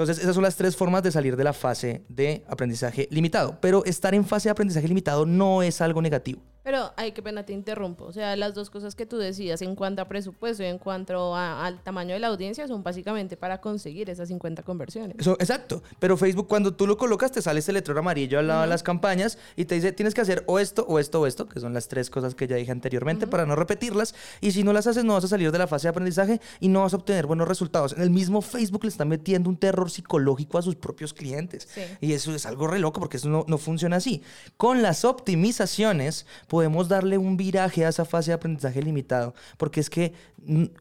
Entonces, 0.00 0.22
esas 0.22 0.34
son 0.34 0.44
las 0.44 0.56
tres 0.56 0.76
formas 0.76 1.02
de 1.02 1.12
salir 1.12 1.36
de 1.36 1.44
la 1.44 1.52
fase 1.52 2.02
de 2.08 2.42
aprendizaje 2.48 3.06
limitado. 3.10 3.58
Pero 3.60 3.84
estar 3.84 4.14
en 4.14 4.24
fase 4.24 4.48
de 4.48 4.52
aprendizaje 4.52 4.88
limitado 4.88 5.26
no 5.26 5.62
es 5.62 5.82
algo 5.82 6.00
negativo. 6.00 6.40
Pero, 6.62 6.92
ay, 6.96 7.12
qué 7.12 7.22
pena 7.22 7.44
te 7.44 7.52
interrumpo. 7.52 8.04
O 8.04 8.12
sea, 8.12 8.36
las 8.36 8.54
dos 8.54 8.68
cosas 8.68 8.94
que 8.94 9.06
tú 9.06 9.16
decías 9.16 9.62
en 9.62 9.74
cuanto 9.74 10.02
a 10.02 10.08
presupuesto 10.08 10.62
y 10.62 10.66
en 10.66 10.78
cuanto 10.78 11.34
al 11.34 11.82
tamaño 11.82 12.12
de 12.12 12.20
la 12.20 12.26
audiencia 12.26 12.68
son 12.68 12.82
básicamente 12.82 13.36
para 13.36 13.60
conseguir 13.60 14.10
esas 14.10 14.28
50 14.28 14.62
conversiones. 14.62 15.16
Eso, 15.18 15.36
exacto. 15.40 15.82
Pero 15.98 16.16
Facebook, 16.16 16.48
cuando 16.48 16.74
tú 16.74 16.86
lo 16.86 16.98
colocas, 16.98 17.32
te 17.32 17.40
sale 17.40 17.60
ese 17.60 17.72
letrero 17.72 18.00
amarillo 18.00 18.38
al 18.38 18.48
lado 18.48 18.62
de 18.62 18.66
las 18.66 18.82
campañas 18.82 19.38
y 19.56 19.64
te 19.64 19.74
dice, 19.74 19.92
tienes 19.92 20.12
que 20.12 20.20
hacer 20.20 20.44
o 20.46 20.58
esto, 20.58 20.84
o 20.86 20.98
esto, 20.98 21.20
o 21.20 21.26
esto, 21.26 21.48
que 21.48 21.60
son 21.60 21.72
las 21.72 21.88
tres 21.88 22.10
cosas 22.10 22.34
que 22.34 22.46
ya 22.46 22.56
dije 22.56 22.72
anteriormente, 22.72 23.26
para 23.26 23.46
no 23.46 23.56
repetirlas. 23.56 24.14
Y 24.40 24.52
si 24.52 24.62
no 24.62 24.72
las 24.72 24.86
haces, 24.86 25.04
no 25.04 25.14
vas 25.14 25.24
a 25.24 25.28
salir 25.28 25.50
de 25.52 25.58
la 25.58 25.66
fase 25.66 25.86
de 25.86 25.90
aprendizaje 25.90 26.40
y 26.60 26.68
no 26.68 26.82
vas 26.82 26.92
a 26.92 26.96
obtener 26.96 27.26
buenos 27.26 27.48
resultados. 27.48 27.94
En 27.94 28.02
el 28.02 28.10
mismo 28.10 28.42
Facebook 28.42 28.84
le 28.84 28.90
están 28.90 29.08
metiendo 29.08 29.48
un 29.48 29.56
terror 29.56 29.90
psicológico 29.90 30.58
a 30.58 30.62
sus 30.62 30.76
propios 30.76 31.14
clientes. 31.14 31.68
Y 32.00 32.12
eso 32.12 32.34
es 32.34 32.44
algo 32.44 32.66
re 32.66 32.78
loco 32.78 33.00
porque 33.00 33.16
eso 33.16 33.28
no, 33.28 33.44
no 33.48 33.56
funciona 33.56 33.96
así. 33.96 34.22
Con 34.56 34.82
las 34.82 35.04
optimizaciones, 35.04 36.26
podemos 36.50 36.88
darle 36.88 37.16
un 37.16 37.36
viraje 37.36 37.86
a 37.86 37.90
esa 37.90 38.04
fase 38.04 38.32
de 38.32 38.34
aprendizaje 38.34 38.82
limitado, 38.82 39.34
porque 39.56 39.78
es 39.78 39.88
que 39.88 40.12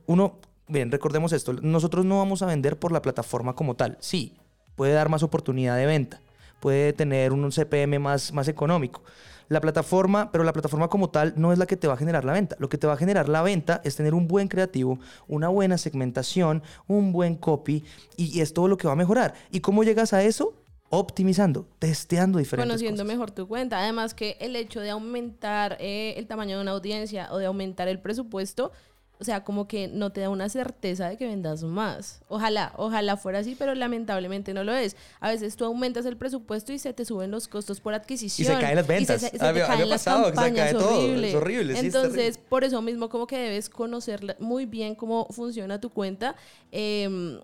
uno, 0.08 0.40
bien, 0.68 0.92
recordemos 0.92 1.32
esto, 1.32 1.54
nosotros 1.54 2.06
no 2.06 2.18
vamos 2.18 2.42
a 2.42 2.48
vender 2.48 2.80
por 2.80 2.92
la 2.92 3.04
plataforma 3.04 3.54
como 3.54 3.76
tal, 3.76 3.96
sí, 4.00 4.36
puede 4.76 4.94
dar 4.94 5.10
más 5.10 5.22
oportunidad 5.22 5.78
de 5.78 5.86
venta, 5.86 6.22
puede 6.60 6.92
tener 6.92 7.34
un 7.34 7.52
CPM 7.52 8.00
más, 8.00 8.34
más 8.34 8.48
económico. 8.48 9.04
La 9.48 9.62
plataforma, 9.62 10.32
pero 10.32 10.44
la 10.44 10.54
plataforma 10.54 10.88
como 10.88 11.12
tal 11.12 11.34
no 11.38 11.54
es 11.54 11.60
la 11.60 11.68
que 11.68 11.78
te 11.78 11.88
va 11.88 11.94
a 11.94 11.98
generar 11.98 12.26
la 12.26 12.34
venta. 12.34 12.56
Lo 12.60 12.70
que 12.70 12.78
te 12.78 12.86
va 12.86 12.94
a 12.94 12.98
generar 12.98 13.30
la 13.30 13.42
venta 13.42 13.82
es 13.84 13.96
tener 13.96 14.14
un 14.14 14.28
buen 14.28 14.48
creativo, 14.48 15.00
una 15.28 15.50
buena 15.50 15.80
segmentación, 15.80 16.62
un 16.88 17.12
buen 17.12 17.36
copy 17.36 17.84
y 18.16 18.42
es 18.42 18.54
todo 18.54 18.68
lo 18.68 18.78
que 18.78 18.88
va 18.88 18.94
a 18.94 18.96
mejorar. 18.96 19.34
¿Y 19.52 19.60
cómo 19.60 19.84
llegas 19.84 20.14
a 20.14 20.24
eso? 20.24 20.54
Optimizando, 20.90 21.68
testeando 21.78 22.40
diferentes 22.40 22.68
Conociendo 22.68 23.06
mejor 23.06 23.32
tu 23.32 23.48
cuenta. 23.48 23.80
Además 23.80 24.14
que 24.14 24.38
el 24.40 24.56
hecho 24.56 24.80
de 24.82 24.90
aumentar 24.90 25.78
eh, 25.80 26.16
el 26.18 26.28
tamaño 26.28 26.58
de 26.58 26.62
una 26.64 26.72
audiencia 26.72 27.30
o 27.32 27.38
de 27.38 27.46
aumentar 27.46 27.88
el 27.88 28.00
presupuesto, 28.00 28.72
o 29.20 29.24
sea, 29.26 29.44
como 29.44 29.68
que 29.68 29.90
no 29.90 30.12
te 30.12 30.22
da 30.22 30.30
una 30.30 30.48
certeza 30.48 31.10
de 31.10 31.18
que 31.18 31.28
vendas 31.28 31.62
más. 31.64 32.22
Ojalá, 32.30 32.72
ojalá 32.78 33.18
fuera 33.18 33.40
así, 33.40 33.54
pero 33.60 33.76
lamentablemente 33.76 34.54
no 34.54 34.64
lo 34.64 34.74
es. 34.74 34.96
A 35.20 35.30
veces 35.30 35.58
tú 35.58 35.66
aumentas 35.66 36.06
el 36.06 36.16
presupuesto 36.16 36.72
y 36.72 36.80
se 36.80 36.94
te 36.94 37.04
suben 37.04 37.30
los 37.30 37.50
costos 37.50 37.82
por 37.82 37.94
adquisición. 37.94 38.54
Y 38.54 38.56
se 38.56 38.62
caen 38.62 38.78
las 38.78 38.88
ventas. 38.88 39.22
se, 39.22 39.32
te 39.32 39.38
caen 39.38 39.90
las 39.90 40.06
campañas, 40.06 40.74
horrible. 40.74 41.30
Es 41.30 41.36
horrible. 41.36 41.80
Entonces, 41.80 42.38
por 42.38 42.64
eso 42.64 42.82
mismo 42.82 43.10
como 43.10 43.28
que 43.28 43.38
debes 43.38 43.70
conocer 43.70 44.38
muy 44.40 44.66
bien 44.66 44.96
cómo 44.96 45.28
funciona 45.32 45.82
tu 45.82 45.90
cuenta. 45.90 46.36
Eh, 46.72 47.42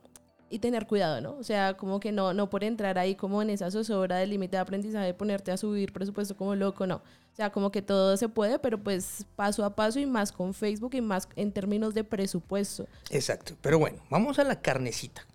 y 0.56 0.60
tener 0.60 0.88
cuidado, 0.88 1.20
¿no? 1.20 1.36
O 1.38 1.44
sea, 1.44 1.76
como 1.76 2.00
que 2.00 2.14
no, 2.14 2.34
no 2.34 2.50
por 2.50 2.64
entrar 2.64 2.98
ahí 2.98 3.16
como 3.16 3.42
en 3.42 3.50
esa 3.50 3.70
zozobra 3.70 4.16
del 4.16 4.30
límite 4.30 4.56
de 4.56 4.62
aprendizaje, 4.62 5.14
ponerte 5.14 5.52
a 5.52 5.58
subir 5.58 5.92
presupuesto 5.92 6.38
como 6.38 6.56
loco, 6.56 6.88
no. 6.88 6.96
O 6.96 7.36
sea, 7.36 7.52
como 7.52 7.72
que 7.72 7.82
todo 7.82 8.16
se 8.16 8.30
puede, 8.30 8.58
pero 8.58 8.78
pues 8.78 9.26
paso 9.36 9.66
a 9.66 9.76
paso 9.76 10.00
y 10.00 10.06
más 10.06 10.32
con 10.32 10.54
Facebook 10.54 10.94
y 10.94 11.02
más 11.02 11.28
en 11.36 11.52
términos 11.52 11.94
de 11.94 12.06
presupuesto. 12.06 12.88
Exacto. 13.12 13.56
Pero 13.62 13.80
bueno, 13.80 13.98
vamos 14.10 14.40
a 14.40 14.46
la 14.46 14.62
carnecita. 14.62 15.26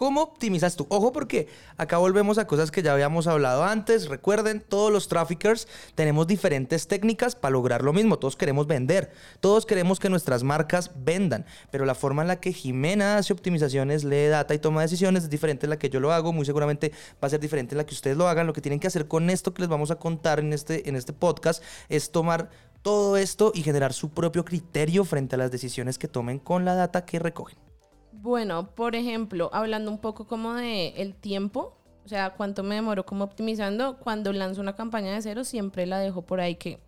¿Cómo 0.00 0.22
optimizas 0.22 0.76
tú? 0.76 0.86
Ojo 0.88 1.12
porque 1.12 1.46
acá 1.76 1.98
volvemos 1.98 2.38
a 2.38 2.46
cosas 2.46 2.70
que 2.70 2.80
ya 2.80 2.94
habíamos 2.94 3.26
hablado 3.26 3.64
antes. 3.64 4.08
Recuerden, 4.08 4.64
todos 4.66 4.90
los 4.90 5.08
traffickers 5.08 5.68
tenemos 5.94 6.26
diferentes 6.26 6.88
técnicas 6.88 7.36
para 7.36 7.52
lograr 7.52 7.82
lo 7.82 7.92
mismo. 7.92 8.18
Todos 8.18 8.34
queremos 8.34 8.66
vender. 8.66 9.12
Todos 9.40 9.66
queremos 9.66 10.00
que 10.00 10.08
nuestras 10.08 10.42
marcas 10.42 10.90
vendan. 11.04 11.44
Pero 11.70 11.84
la 11.84 11.94
forma 11.94 12.22
en 12.22 12.28
la 12.28 12.40
que 12.40 12.54
Jimena 12.54 13.18
hace 13.18 13.34
optimizaciones, 13.34 14.02
lee 14.02 14.28
data 14.28 14.54
y 14.54 14.58
toma 14.58 14.80
decisiones 14.80 15.24
es 15.24 15.28
diferente 15.28 15.66
a 15.66 15.68
la 15.68 15.78
que 15.78 15.90
yo 15.90 16.00
lo 16.00 16.14
hago. 16.14 16.32
Muy 16.32 16.46
seguramente 16.46 16.92
va 17.22 17.26
a 17.26 17.28
ser 17.28 17.40
diferente 17.40 17.74
a 17.74 17.76
la 17.76 17.84
que 17.84 17.92
ustedes 17.92 18.16
lo 18.16 18.26
hagan. 18.26 18.46
Lo 18.46 18.54
que 18.54 18.62
tienen 18.62 18.80
que 18.80 18.86
hacer 18.86 19.06
con 19.06 19.28
esto 19.28 19.52
que 19.52 19.60
les 19.60 19.68
vamos 19.68 19.90
a 19.90 19.96
contar 19.96 20.40
en 20.40 20.54
este, 20.54 20.88
en 20.88 20.96
este 20.96 21.12
podcast 21.12 21.62
es 21.90 22.10
tomar 22.10 22.48
todo 22.80 23.18
esto 23.18 23.52
y 23.54 23.62
generar 23.62 23.92
su 23.92 24.08
propio 24.08 24.46
criterio 24.46 25.04
frente 25.04 25.34
a 25.34 25.38
las 25.38 25.50
decisiones 25.50 25.98
que 25.98 26.08
tomen 26.08 26.38
con 26.38 26.64
la 26.64 26.74
data 26.74 27.04
que 27.04 27.18
recogen. 27.18 27.69
Bueno, 28.22 28.74
por 28.74 28.96
ejemplo, 28.96 29.48
hablando 29.54 29.90
un 29.90 29.96
poco 29.96 30.26
como 30.26 30.52
de 30.52 30.88
el 30.98 31.14
tiempo, 31.14 31.74
o 32.04 32.08
sea, 32.08 32.34
cuánto 32.34 32.62
me 32.62 32.74
demoro 32.74 33.06
como 33.06 33.24
optimizando, 33.24 33.98
cuando 33.98 34.30
lanzo 34.34 34.60
una 34.60 34.76
campaña 34.76 35.14
de 35.14 35.22
cero 35.22 35.42
siempre 35.42 35.86
la 35.86 35.98
dejo 35.98 36.20
por 36.20 36.38
ahí 36.38 36.56
que 36.56 36.80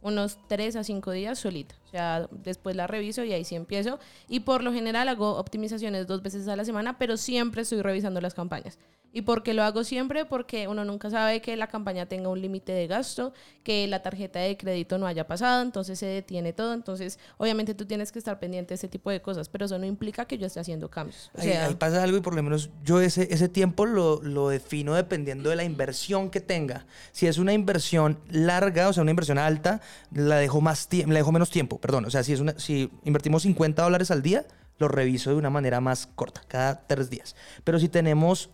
unos 0.00 0.38
3 0.48 0.76
a 0.76 0.84
5 0.84 1.10
días 1.10 1.38
solita. 1.38 1.74
O 1.88 1.90
sea, 1.90 2.28
después 2.30 2.76
la 2.76 2.86
reviso 2.86 3.24
y 3.24 3.32
ahí 3.32 3.44
sí 3.44 3.54
empiezo. 3.54 3.98
Y 4.28 4.40
por 4.40 4.62
lo 4.62 4.72
general 4.72 5.08
hago 5.08 5.36
optimizaciones 5.38 6.06
dos 6.06 6.22
veces 6.22 6.46
a 6.48 6.56
la 6.56 6.66
semana, 6.66 6.98
pero 6.98 7.16
siempre 7.16 7.62
estoy 7.62 7.80
revisando 7.80 8.20
las 8.20 8.34
campañas. 8.34 8.78
¿Y 9.10 9.22
por 9.22 9.42
qué 9.42 9.54
lo 9.54 9.62
hago 9.62 9.84
siempre? 9.84 10.26
Porque 10.26 10.68
uno 10.68 10.84
nunca 10.84 11.08
sabe 11.08 11.40
que 11.40 11.56
la 11.56 11.68
campaña 11.68 12.06
tenga 12.06 12.28
un 12.28 12.42
límite 12.42 12.72
de 12.72 12.86
gasto, 12.86 13.32
que 13.62 13.86
la 13.86 14.02
tarjeta 14.02 14.38
de 14.38 14.56
crédito 14.58 14.98
no 14.98 15.06
haya 15.06 15.26
pasado, 15.26 15.62
entonces 15.62 15.98
se 15.98 16.06
detiene 16.06 16.52
todo. 16.52 16.74
Entonces, 16.74 17.18
obviamente 17.38 17.74
tú 17.74 17.86
tienes 17.86 18.12
que 18.12 18.18
estar 18.18 18.38
pendiente 18.38 18.70
de 18.70 18.74
ese 18.74 18.88
tipo 18.88 19.10
de 19.10 19.22
cosas, 19.22 19.48
pero 19.48 19.64
eso 19.64 19.78
no 19.78 19.86
implica 19.86 20.26
que 20.26 20.36
yo 20.36 20.46
esté 20.46 20.60
haciendo 20.60 20.90
cambios. 20.90 21.30
O 21.34 21.40
sea, 21.40 21.66
ahí, 21.66 21.74
pasa 21.74 22.02
algo 22.02 22.18
y 22.18 22.20
por 22.20 22.34
lo 22.34 22.42
menos 22.42 22.68
yo 22.84 23.00
ese, 23.00 23.28
ese 23.32 23.48
tiempo 23.48 23.86
lo, 23.86 24.20
lo 24.22 24.50
defino 24.50 24.94
dependiendo 24.94 25.48
de 25.48 25.56
la 25.56 25.64
inversión 25.64 26.28
que 26.28 26.40
tenga. 26.40 26.84
Si 27.12 27.26
es 27.26 27.38
una 27.38 27.54
inversión 27.54 28.18
larga, 28.28 28.88
o 28.88 28.92
sea, 28.92 29.02
una 29.02 29.10
inversión 29.10 29.38
alta, 29.38 29.80
la 30.12 30.36
dejo, 30.36 30.60
más 30.60 30.86
la 30.92 31.14
dejo 31.14 31.32
menos 31.32 31.50
tiempo, 31.50 31.77
perdón. 31.80 32.04
O 32.04 32.10
sea, 32.10 32.22
si, 32.22 32.32
es 32.32 32.40
una, 32.40 32.58
si 32.58 32.90
invertimos 33.04 33.42
50 33.42 33.82
dólares 33.82 34.10
al 34.10 34.22
día, 34.22 34.46
lo 34.78 34.88
reviso 34.88 35.30
de 35.30 35.36
una 35.36 35.50
manera 35.50 35.80
más 35.80 36.06
corta, 36.06 36.42
cada 36.48 36.86
tres 36.86 37.10
días. 37.10 37.36
Pero 37.64 37.78
si 37.78 37.88
tenemos 37.88 38.50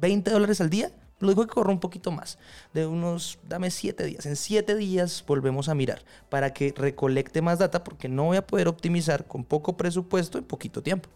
20 0.00 0.30
dólares 0.30 0.60
al 0.60 0.70
día, 0.70 0.92
lo 1.20 1.28
digo 1.28 1.46
que 1.46 1.52
corra 1.52 1.72
un 1.72 1.80
poquito 1.80 2.12
más, 2.12 2.38
de 2.72 2.86
unos, 2.86 3.38
dame 3.48 3.70
7 3.70 4.04
días. 4.04 4.26
En 4.26 4.36
7 4.36 4.76
días 4.76 5.24
volvemos 5.26 5.68
a 5.68 5.74
mirar 5.74 6.02
para 6.28 6.52
que 6.52 6.72
recolecte 6.76 7.42
más 7.42 7.58
data 7.58 7.82
porque 7.82 8.08
no 8.08 8.24
voy 8.24 8.36
a 8.36 8.46
poder 8.46 8.68
optimizar 8.68 9.26
con 9.26 9.44
poco 9.44 9.76
presupuesto 9.76 10.38
en 10.38 10.44
poquito 10.44 10.82
tiempo. 10.82 11.08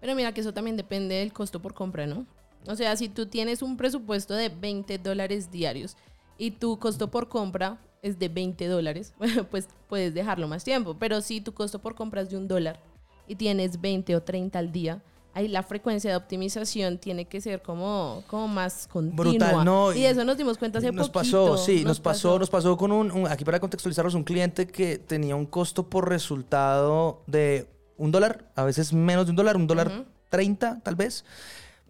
Pero 0.00 0.14
mira 0.14 0.32
que 0.32 0.40
eso 0.40 0.54
también 0.54 0.76
depende 0.76 1.16
del 1.16 1.32
costo 1.32 1.60
por 1.60 1.74
compra, 1.74 2.06
¿no? 2.06 2.26
O 2.66 2.76
sea, 2.76 2.96
si 2.96 3.08
tú 3.08 3.26
tienes 3.26 3.62
un 3.62 3.76
presupuesto 3.76 4.34
de 4.34 4.50
20 4.50 4.98
dólares 4.98 5.50
diarios 5.50 5.96
y 6.38 6.52
tu 6.52 6.78
costo 6.78 7.10
por 7.10 7.28
compra 7.28 7.78
es 8.02 8.18
de 8.18 8.28
20 8.28 8.66
dólares, 8.66 9.14
pues 9.50 9.68
puedes 9.88 10.14
dejarlo 10.14 10.48
más 10.48 10.64
tiempo. 10.64 10.96
Pero 10.98 11.20
si 11.20 11.40
tu 11.40 11.52
costo 11.52 11.78
por 11.78 11.94
compra 11.94 12.22
es 12.22 12.30
de 12.30 12.36
un 12.36 12.48
dólar 12.48 12.80
y 13.26 13.36
tienes 13.36 13.80
20 13.80 14.16
o 14.16 14.22
30 14.22 14.58
al 14.58 14.72
día, 14.72 15.02
ahí 15.34 15.48
la 15.48 15.62
frecuencia 15.62 16.10
de 16.10 16.16
optimización 16.16 16.98
tiene 16.98 17.26
que 17.26 17.40
ser 17.40 17.62
como, 17.62 18.24
como 18.26 18.48
más 18.48 18.88
continua. 18.88 19.24
Brutal, 19.24 19.64
no. 19.64 19.92
Y 19.92 20.04
eso 20.04 20.24
nos 20.24 20.36
dimos 20.36 20.58
cuenta 20.58 20.78
hace 20.78 20.90
nos 20.92 21.10
Pasó, 21.10 21.56
sí, 21.56 21.84
nos, 21.84 22.00
pasó, 22.00 22.38
nos 22.38 22.50
pasó 22.50 22.76
con 22.76 22.92
un, 22.92 23.26
aquí 23.28 23.44
para 23.44 23.60
contextualizarlos, 23.60 24.14
un 24.14 24.24
cliente 24.24 24.66
que 24.66 24.98
tenía 24.98 25.36
un 25.36 25.46
costo 25.46 25.88
por 25.88 26.08
resultado 26.08 27.22
de 27.26 27.68
un 27.96 28.10
dólar, 28.10 28.50
a 28.56 28.64
veces 28.64 28.92
menos 28.92 29.26
de 29.26 29.30
un 29.30 29.36
dólar, 29.36 29.56
un 29.56 29.66
dólar 29.66 30.06
30 30.30 30.80
tal 30.82 30.96
vez. 30.96 31.24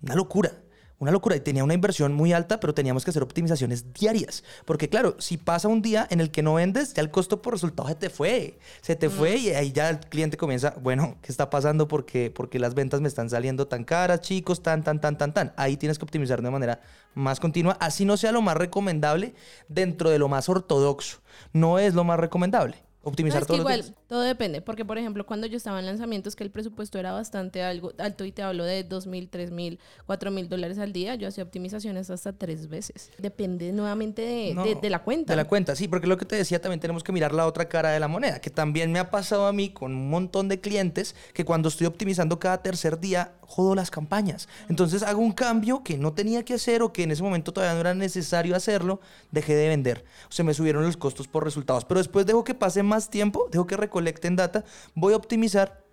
Una 0.02 0.14
locura 0.14 0.52
una 1.00 1.10
locura. 1.10 1.34
Y 1.34 1.40
tenía 1.40 1.64
una 1.64 1.74
inversión 1.74 2.12
muy 2.12 2.32
alta, 2.32 2.60
pero 2.60 2.72
teníamos 2.72 3.04
que 3.04 3.10
hacer 3.10 3.22
optimizaciones 3.22 3.92
diarias. 3.92 4.44
Porque 4.64 4.88
claro, 4.88 5.16
si 5.18 5.36
pasa 5.36 5.66
un 5.66 5.82
día 5.82 6.06
en 6.10 6.20
el 6.20 6.30
que 6.30 6.42
no 6.42 6.54
vendes, 6.54 6.94
ya 6.94 7.02
el 7.02 7.10
costo 7.10 7.42
por 7.42 7.54
resultado 7.54 7.88
se 7.88 7.96
te 7.96 8.10
fue. 8.10 8.58
Se 8.82 8.94
te 8.94 9.10
fue 9.10 9.36
y 9.36 9.50
ahí 9.50 9.72
ya 9.72 9.90
el 9.90 9.98
cliente 9.98 10.36
comienza, 10.36 10.74
bueno, 10.80 11.16
¿qué 11.22 11.32
está 11.32 11.50
pasando? 11.50 11.88
Porque, 11.88 12.30
porque 12.30 12.60
las 12.60 12.74
ventas 12.74 13.00
me 13.00 13.08
están 13.08 13.28
saliendo 13.28 13.66
tan 13.66 13.82
caras, 13.82 14.20
chicos, 14.20 14.62
tan, 14.62 14.84
tan, 14.84 15.00
tan, 15.00 15.18
tan, 15.18 15.34
tan. 15.34 15.52
Ahí 15.56 15.76
tienes 15.76 15.98
que 15.98 16.04
optimizar 16.04 16.40
de 16.42 16.50
manera 16.50 16.80
más 17.14 17.40
continua. 17.40 17.76
Así 17.80 18.04
no 18.04 18.16
sea 18.16 18.30
lo 18.30 18.42
más 18.42 18.56
recomendable 18.56 19.34
dentro 19.68 20.10
de 20.10 20.18
lo 20.18 20.28
más 20.28 20.48
ortodoxo. 20.48 21.18
No 21.52 21.78
es 21.78 21.94
lo 21.94 22.04
más 22.04 22.20
recomendable 22.20 22.89
optimizar 23.02 23.46
todo 23.46 23.56
igual, 23.56 23.94
todo 24.06 24.20
depende, 24.20 24.60
porque 24.60 24.84
por 24.84 24.98
ejemplo, 24.98 25.24
cuando 25.24 25.46
yo 25.46 25.56
estaba 25.56 25.80
en 25.80 25.86
lanzamientos 25.86 26.36
que 26.36 26.44
el 26.44 26.50
presupuesto 26.50 26.98
era 26.98 27.12
bastante 27.12 27.62
algo 27.62 27.92
alto 27.98 28.24
y 28.24 28.32
te 28.32 28.42
hablo 28.42 28.64
de 28.64 28.84
dos 28.84 29.06
mil, 29.06 29.28
tres 29.28 29.50
mil, 29.50 29.78
cuatro 30.06 30.30
mil 30.30 30.48
dólares 30.48 30.78
al 30.78 30.92
día, 30.92 31.14
yo 31.14 31.28
hacía 31.28 31.44
optimizaciones 31.44 32.10
hasta 32.10 32.32
tres 32.32 32.68
veces. 32.68 33.10
Depende 33.18 33.72
nuevamente 33.72 34.22
de, 34.22 34.78
de, 34.80 34.90
la 34.90 35.02
cuenta. 35.02 35.32
De 35.32 35.36
la 35.36 35.46
cuenta, 35.46 35.74
sí, 35.76 35.88
porque 35.88 36.06
lo 36.06 36.18
que 36.18 36.26
te 36.26 36.36
decía, 36.36 36.60
también 36.60 36.80
tenemos 36.80 37.02
que 37.02 37.12
mirar 37.12 37.32
la 37.32 37.46
otra 37.46 37.68
cara 37.68 37.90
de 37.90 38.00
la 38.00 38.08
moneda, 38.08 38.40
que 38.40 38.50
también 38.50 38.92
me 38.92 38.98
ha 38.98 39.10
pasado 39.10 39.46
a 39.46 39.52
mí 39.52 39.70
con 39.70 39.92
un 39.92 40.10
montón 40.10 40.48
de 40.48 40.60
clientes 40.60 41.14
que 41.32 41.44
cuando 41.44 41.68
estoy 41.68 41.86
optimizando 41.86 42.38
cada 42.38 42.62
tercer 42.62 43.00
día, 43.00 43.32
jodo 43.50 43.74
las 43.74 43.90
campañas. 43.90 44.48
Entonces 44.68 45.02
hago 45.02 45.20
un 45.20 45.32
cambio 45.32 45.82
que 45.82 45.98
no 45.98 46.12
tenía 46.12 46.44
que 46.44 46.54
hacer 46.54 46.82
o 46.82 46.92
que 46.92 47.02
en 47.02 47.10
ese 47.10 47.22
momento 47.22 47.52
todavía 47.52 47.74
no 47.74 47.80
era 47.80 47.94
necesario 47.94 48.54
hacerlo, 48.54 49.00
dejé 49.32 49.56
de 49.56 49.68
vender. 49.68 50.04
Se 50.28 50.44
me 50.44 50.54
subieron 50.54 50.84
los 50.84 50.96
costos 50.96 51.26
por 51.26 51.42
resultados, 51.42 51.84
pero 51.84 51.98
después 51.98 52.26
dejo 52.26 52.44
que 52.44 52.54
pase 52.54 52.84
más 52.84 53.10
tiempo, 53.10 53.48
dejo 53.50 53.66
que 53.66 53.76
recolecten 53.76 54.36
data, 54.36 54.64
voy 54.94 55.14
a 55.14 55.16
optimizar 55.16 55.84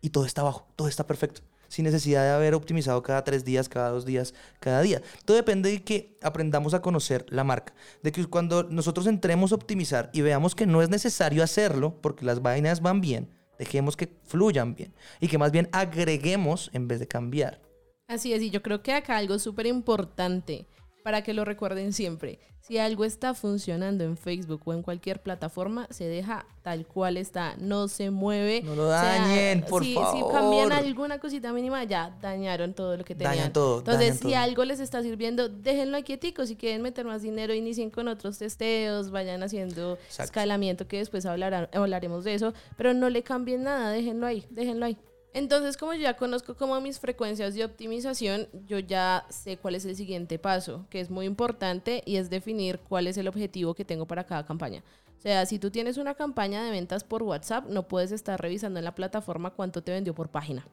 y 0.00 0.10
todo 0.10 0.24
está 0.24 0.40
abajo, 0.40 0.66
todo 0.76 0.88
está 0.88 1.06
perfecto. 1.06 1.42
Sin 1.68 1.84
necesidad 1.84 2.22
de 2.22 2.30
haber 2.30 2.54
optimizado 2.54 3.02
cada 3.02 3.22
tres 3.22 3.44
días, 3.44 3.68
cada 3.68 3.90
dos 3.90 4.06
días, 4.06 4.32
cada 4.58 4.80
día. 4.80 5.02
Todo 5.26 5.36
depende 5.36 5.70
de 5.70 5.84
que 5.84 6.16
aprendamos 6.22 6.72
a 6.72 6.80
conocer 6.80 7.26
la 7.28 7.44
marca. 7.44 7.74
De 8.02 8.10
que 8.10 8.24
cuando 8.24 8.62
nosotros 8.62 9.06
entremos 9.06 9.52
a 9.52 9.56
optimizar 9.56 10.08
y 10.14 10.22
veamos 10.22 10.54
que 10.54 10.66
no 10.66 10.80
es 10.80 10.88
necesario 10.88 11.44
hacerlo 11.44 12.00
porque 12.00 12.24
las 12.24 12.40
vainas 12.40 12.80
van 12.80 13.02
bien, 13.02 13.28
dejemos 13.58 13.96
que 13.96 14.08
fluyan 14.24 14.74
bien 14.74 14.94
y 15.20 15.28
que 15.28 15.38
más 15.38 15.52
bien 15.52 15.68
agreguemos 15.72 16.70
en 16.72 16.88
vez 16.88 17.00
de 17.00 17.08
cambiar. 17.08 17.60
Así 18.06 18.32
es, 18.32 18.42
y 18.42 18.50
yo 18.50 18.62
creo 18.62 18.82
que 18.82 18.92
acá 18.92 19.18
algo 19.18 19.38
súper 19.38 19.66
importante 19.66 20.66
para 21.08 21.22
que 21.22 21.32
lo 21.32 21.46
recuerden 21.46 21.94
siempre. 21.94 22.38
Si 22.60 22.76
algo 22.76 23.06
está 23.06 23.32
funcionando 23.32 24.04
en 24.04 24.18
Facebook 24.18 24.60
o 24.66 24.74
en 24.74 24.82
cualquier 24.82 25.22
plataforma, 25.22 25.86
se 25.88 26.06
deja 26.06 26.44
tal 26.60 26.84
cual 26.84 27.16
está, 27.16 27.56
no 27.56 27.88
se 27.88 28.10
mueve. 28.10 28.60
No 28.62 28.74
lo 28.74 28.88
dañen, 28.88 29.62
por 29.62 29.86
favor. 29.86 30.14
Si 30.14 30.30
cambian 30.30 30.70
alguna 30.70 31.18
cosita 31.18 31.50
mínima, 31.54 31.82
ya 31.84 32.14
dañaron 32.20 32.74
todo 32.74 32.94
lo 32.98 33.04
que 33.04 33.14
tenían. 33.14 33.36
Dañan 33.36 33.52
todo. 33.54 33.78
Entonces, 33.78 34.18
si 34.20 34.34
algo 34.34 34.66
les 34.66 34.80
está 34.80 35.00
sirviendo, 35.00 35.48
déjenlo 35.48 35.96
aquí 35.96 36.18
quietico. 36.18 36.44
Si 36.44 36.56
quieren 36.56 36.82
meter 36.82 37.06
más 37.06 37.22
dinero, 37.22 37.54
inicien 37.54 37.88
con 37.88 38.06
otros 38.06 38.36
testeos, 38.36 39.10
vayan 39.10 39.42
haciendo 39.42 39.96
escalamiento, 40.18 40.86
que 40.86 40.98
después 40.98 41.24
hablaremos 41.24 42.22
de 42.24 42.34
eso. 42.34 42.52
Pero 42.76 42.92
no 42.92 43.08
le 43.08 43.22
cambien 43.22 43.62
nada, 43.62 43.90
déjenlo 43.92 44.26
ahí, 44.26 44.44
déjenlo 44.50 44.84
ahí. 44.84 44.98
Entonces, 45.34 45.76
como 45.76 45.92
yo 45.92 46.00
ya 46.00 46.16
conozco 46.16 46.56
como 46.56 46.80
mis 46.80 46.98
frecuencias 46.98 47.54
de 47.54 47.64
optimización, 47.64 48.48
yo 48.66 48.78
ya 48.78 49.26
sé 49.28 49.58
cuál 49.58 49.74
es 49.74 49.84
el 49.84 49.94
siguiente 49.94 50.38
paso, 50.38 50.86
que 50.90 51.00
es 51.00 51.10
muy 51.10 51.26
importante 51.26 52.02
y 52.06 52.16
es 52.16 52.30
definir 52.30 52.80
cuál 52.80 53.06
es 53.06 53.16
el 53.18 53.28
objetivo 53.28 53.74
que 53.74 53.84
tengo 53.84 54.06
para 54.06 54.24
cada 54.24 54.46
campaña. 54.46 54.82
O 55.18 55.20
sea, 55.20 55.44
si 55.46 55.58
tú 55.58 55.70
tienes 55.70 55.96
una 55.96 56.14
campaña 56.14 56.64
de 56.64 56.70
ventas 56.70 57.04
por 57.04 57.22
WhatsApp, 57.22 57.66
no 57.68 57.88
puedes 57.88 58.12
estar 58.12 58.40
revisando 58.40 58.78
en 58.78 58.84
la 58.84 58.94
plataforma 58.94 59.50
cuánto 59.50 59.82
te 59.82 59.92
vendió 59.92 60.14
por 60.14 60.30
página. 60.30 60.66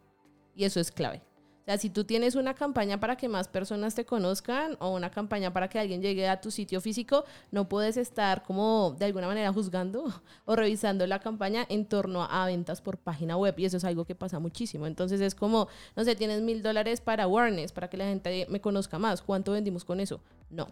Y 0.55 0.63
eso 0.63 0.79
es 0.79 0.91
clave. 0.91 1.21
O 1.65 1.67
sea, 1.67 1.79
si 1.79 1.89
tú 1.89 2.03
tienes 2.03 2.35
una 2.35 2.53
campaña 2.53 2.99
para 2.99 3.15
que 3.15 3.27
más 3.27 3.47
personas 3.47 3.95
te 3.95 4.05
conozcan 4.05 4.77
o 4.79 4.93
una 4.93 5.09
campaña 5.09 5.51
para 5.51 5.67
que 5.67 5.79
alguien 5.79 5.99
llegue 5.99 6.29
a 6.29 6.39
tu 6.39 6.51
sitio 6.51 6.79
físico, 6.79 7.25
no 7.49 7.67
puedes 7.67 7.97
estar 7.97 8.43
como 8.43 8.95
de 8.99 9.05
alguna 9.05 9.25
manera 9.25 9.51
juzgando 9.51 10.13
o 10.45 10.55
revisando 10.55 11.07
la 11.07 11.17
campaña 11.17 11.65
en 11.67 11.87
torno 11.87 12.21
a 12.21 12.45
ventas 12.45 12.81
por 12.81 12.99
página 12.99 13.35
web. 13.35 13.55
Y 13.57 13.65
eso 13.65 13.77
es 13.77 13.83
algo 13.83 14.05
que 14.05 14.13
pasa 14.13 14.37
muchísimo. 14.37 14.85
Entonces 14.85 15.19
es 15.21 15.33
como, 15.33 15.67
no 15.95 16.03
sé, 16.03 16.15
tienes 16.15 16.43
mil 16.43 16.61
dólares 16.61 17.01
para 17.01 17.23
awareness, 17.23 17.71
para 17.71 17.89
que 17.89 17.97
la 17.97 18.05
gente 18.05 18.45
me 18.47 18.61
conozca 18.61 18.99
más. 18.99 19.23
¿Cuánto 19.23 19.53
vendimos 19.53 19.83
con 19.83 19.99
eso? 19.99 20.21
No, 20.51 20.67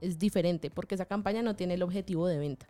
es 0.00 0.18
diferente 0.18 0.70
porque 0.70 0.94
esa 0.94 1.04
campaña 1.04 1.42
no 1.42 1.56
tiene 1.56 1.74
el 1.74 1.82
objetivo 1.82 2.26
de 2.26 2.38
venta 2.38 2.66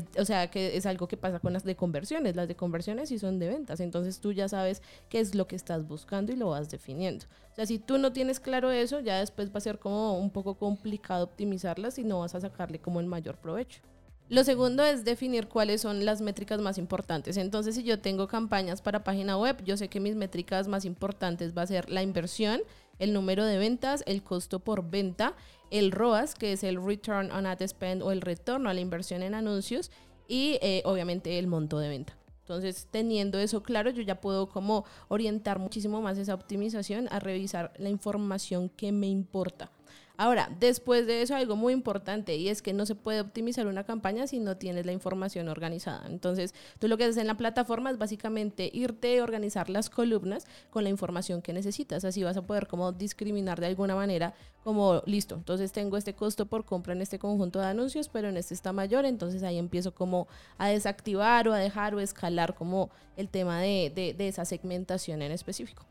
que 0.00 0.20
o 0.20 0.24
sea, 0.24 0.50
que 0.50 0.76
es 0.76 0.86
algo 0.86 1.08
que 1.08 1.16
pasa 1.16 1.40
con 1.40 1.52
las 1.52 1.64
de 1.64 1.76
conversiones. 1.76 2.36
Las 2.36 2.48
de 2.48 2.56
conversiones 2.56 3.08
sí 3.08 3.18
son 3.18 3.38
de 3.38 3.48
ventas, 3.48 3.80
entonces 3.80 4.20
tú 4.20 4.32
ya 4.32 4.48
sabes 4.48 4.82
qué 5.08 5.20
es 5.20 5.34
lo 5.34 5.46
que 5.46 5.56
estás 5.56 5.86
buscando 5.86 6.32
y 6.32 6.36
lo 6.36 6.50
vas 6.50 6.70
definiendo. 6.70 7.26
O 7.52 7.54
sea, 7.54 7.66
si 7.66 7.78
tú 7.78 7.98
no 7.98 8.12
tienes 8.12 8.40
claro 8.40 8.70
eso, 8.70 9.00
ya 9.00 9.18
después 9.18 9.50
va 9.50 9.58
a 9.58 9.60
ser 9.60 9.78
como 9.78 10.18
un 10.18 10.30
poco 10.30 10.54
complicado 10.54 11.24
optimizarlas 11.24 11.98
y 11.98 12.04
no 12.04 12.20
vas 12.20 12.34
a 12.34 12.40
sacarle 12.40 12.78
como 12.78 13.00
el 13.00 13.06
mayor 13.06 13.36
provecho. 13.36 13.82
Lo 14.28 14.44
segundo 14.44 14.82
es 14.82 15.04
definir 15.04 15.48
cuáles 15.48 15.82
son 15.82 16.06
las 16.06 16.22
métricas 16.22 16.58
más 16.60 16.78
importantes. 16.78 17.36
Entonces, 17.36 17.74
si 17.74 17.82
yo 17.82 18.00
tengo 18.00 18.28
campañas 18.28 18.80
para 18.80 19.04
página 19.04 19.36
web, 19.36 19.62
yo 19.62 19.76
sé 19.76 19.88
que 19.88 20.00
mis 20.00 20.16
métricas 20.16 20.68
más 20.68 20.86
importantes 20.86 21.54
va 21.54 21.62
a 21.62 21.66
ser 21.66 21.90
la 21.90 22.02
inversión, 22.02 22.62
el 23.02 23.12
número 23.12 23.44
de 23.44 23.58
ventas, 23.58 24.04
el 24.06 24.22
costo 24.22 24.60
por 24.60 24.88
venta, 24.88 25.34
el 25.72 25.90
ROAS, 25.90 26.36
que 26.36 26.52
es 26.52 26.62
el 26.62 26.80
Return 26.80 27.32
on 27.32 27.46
Ad 27.46 27.66
Spend 27.66 28.00
o 28.02 28.12
el 28.12 28.20
retorno 28.20 28.70
a 28.70 28.74
la 28.74 28.80
inversión 28.80 29.24
en 29.24 29.34
anuncios, 29.34 29.90
y 30.28 30.58
eh, 30.62 30.82
obviamente 30.84 31.38
el 31.40 31.48
monto 31.48 31.80
de 31.80 31.88
venta. 31.88 32.16
Entonces, 32.42 32.86
teniendo 32.90 33.40
eso 33.40 33.62
claro, 33.62 33.90
yo 33.90 34.02
ya 34.02 34.20
puedo 34.20 34.48
como 34.48 34.84
orientar 35.08 35.58
muchísimo 35.58 36.00
más 36.00 36.16
esa 36.16 36.34
optimización 36.34 37.08
a 37.10 37.18
revisar 37.18 37.72
la 37.76 37.88
información 37.88 38.68
que 38.68 38.92
me 38.92 39.08
importa. 39.08 39.70
Ahora, 40.16 40.50
después 40.60 41.06
de 41.06 41.22
eso, 41.22 41.34
algo 41.34 41.56
muy 41.56 41.72
importante 41.72 42.36
y 42.36 42.48
es 42.48 42.62
que 42.62 42.72
no 42.72 42.86
se 42.86 42.94
puede 42.94 43.20
optimizar 43.20 43.66
una 43.66 43.84
campaña 43.84 44.26
si 44.26 44.38
no 44.38 44.56
tienes 44.56 44.86
la 44.86 44.92
información 44.92 45.48
organizada. 45.48 46.06
Entonces, 46.06 46.54
tú 46.78 46.88
lo 46.88 46.96
que 46.96 47.04
haces 47.04 47.16
en 47.16 47.26
la 47.26 47.36
plataforma 47.36 47.90
es 47.90 47.98
básicamente 47.98 48.70
irte 48.72 49.18
a 49.18 49.24
organizar 49.24 49.70
las 49.70 49.90
columnas 49.90 50.46
con 50.70 50.84
la 50.84 50.90
información 50.90 51.42
que 51.42 51.52
necesitas. 51.52 52.04
Así 52.04 52.22
vas 52.22 52.36
a 52.36 52.42
poder 52.42 52.66
como 52.66 52.92
discriminar 52.92 53.60
de 53.60 53.66
alguna 53.66 53.94
manera 53.94 54.34
como, 54.64 55.02
listo, 55.06 55.34
entonces 55.34 55.72
tengo 55.72 55.96
este 55.96 56.14
costo 56.14 56.46
por 56.46 56.64
compra 56.64 56.92
en 56.92 57.02
este 57.02 57.18
conjunto 57.18 57.58
de 57.58 57.66
anuncios, 57.66 58.08
pero 58.08 58.28
en 58.28 58.36
este 58.36 58.54
está 58.54 58.72
mayor, 58.72 59.04
entonces 59.04 59.42
ahí 59.42 59.58
empiezo 59.58 59.92
como 59.92 60.28
a 60.56 60.68
desactivar 60.68 61.48
o 61.48 61.52
a 61.52 61.58
dejar 61.58 61.96
o 61.96 62.00
escalar 62.00 62.54
como 62.54 62.90
el 63.16 63.28
tema 63.28 63.60
de, 63.60 64.14
de 64.16 64.28
esa 64.28 64.44
segmentación 64.44 65.20
en 65.22 65.32
específico. 65.32 65.84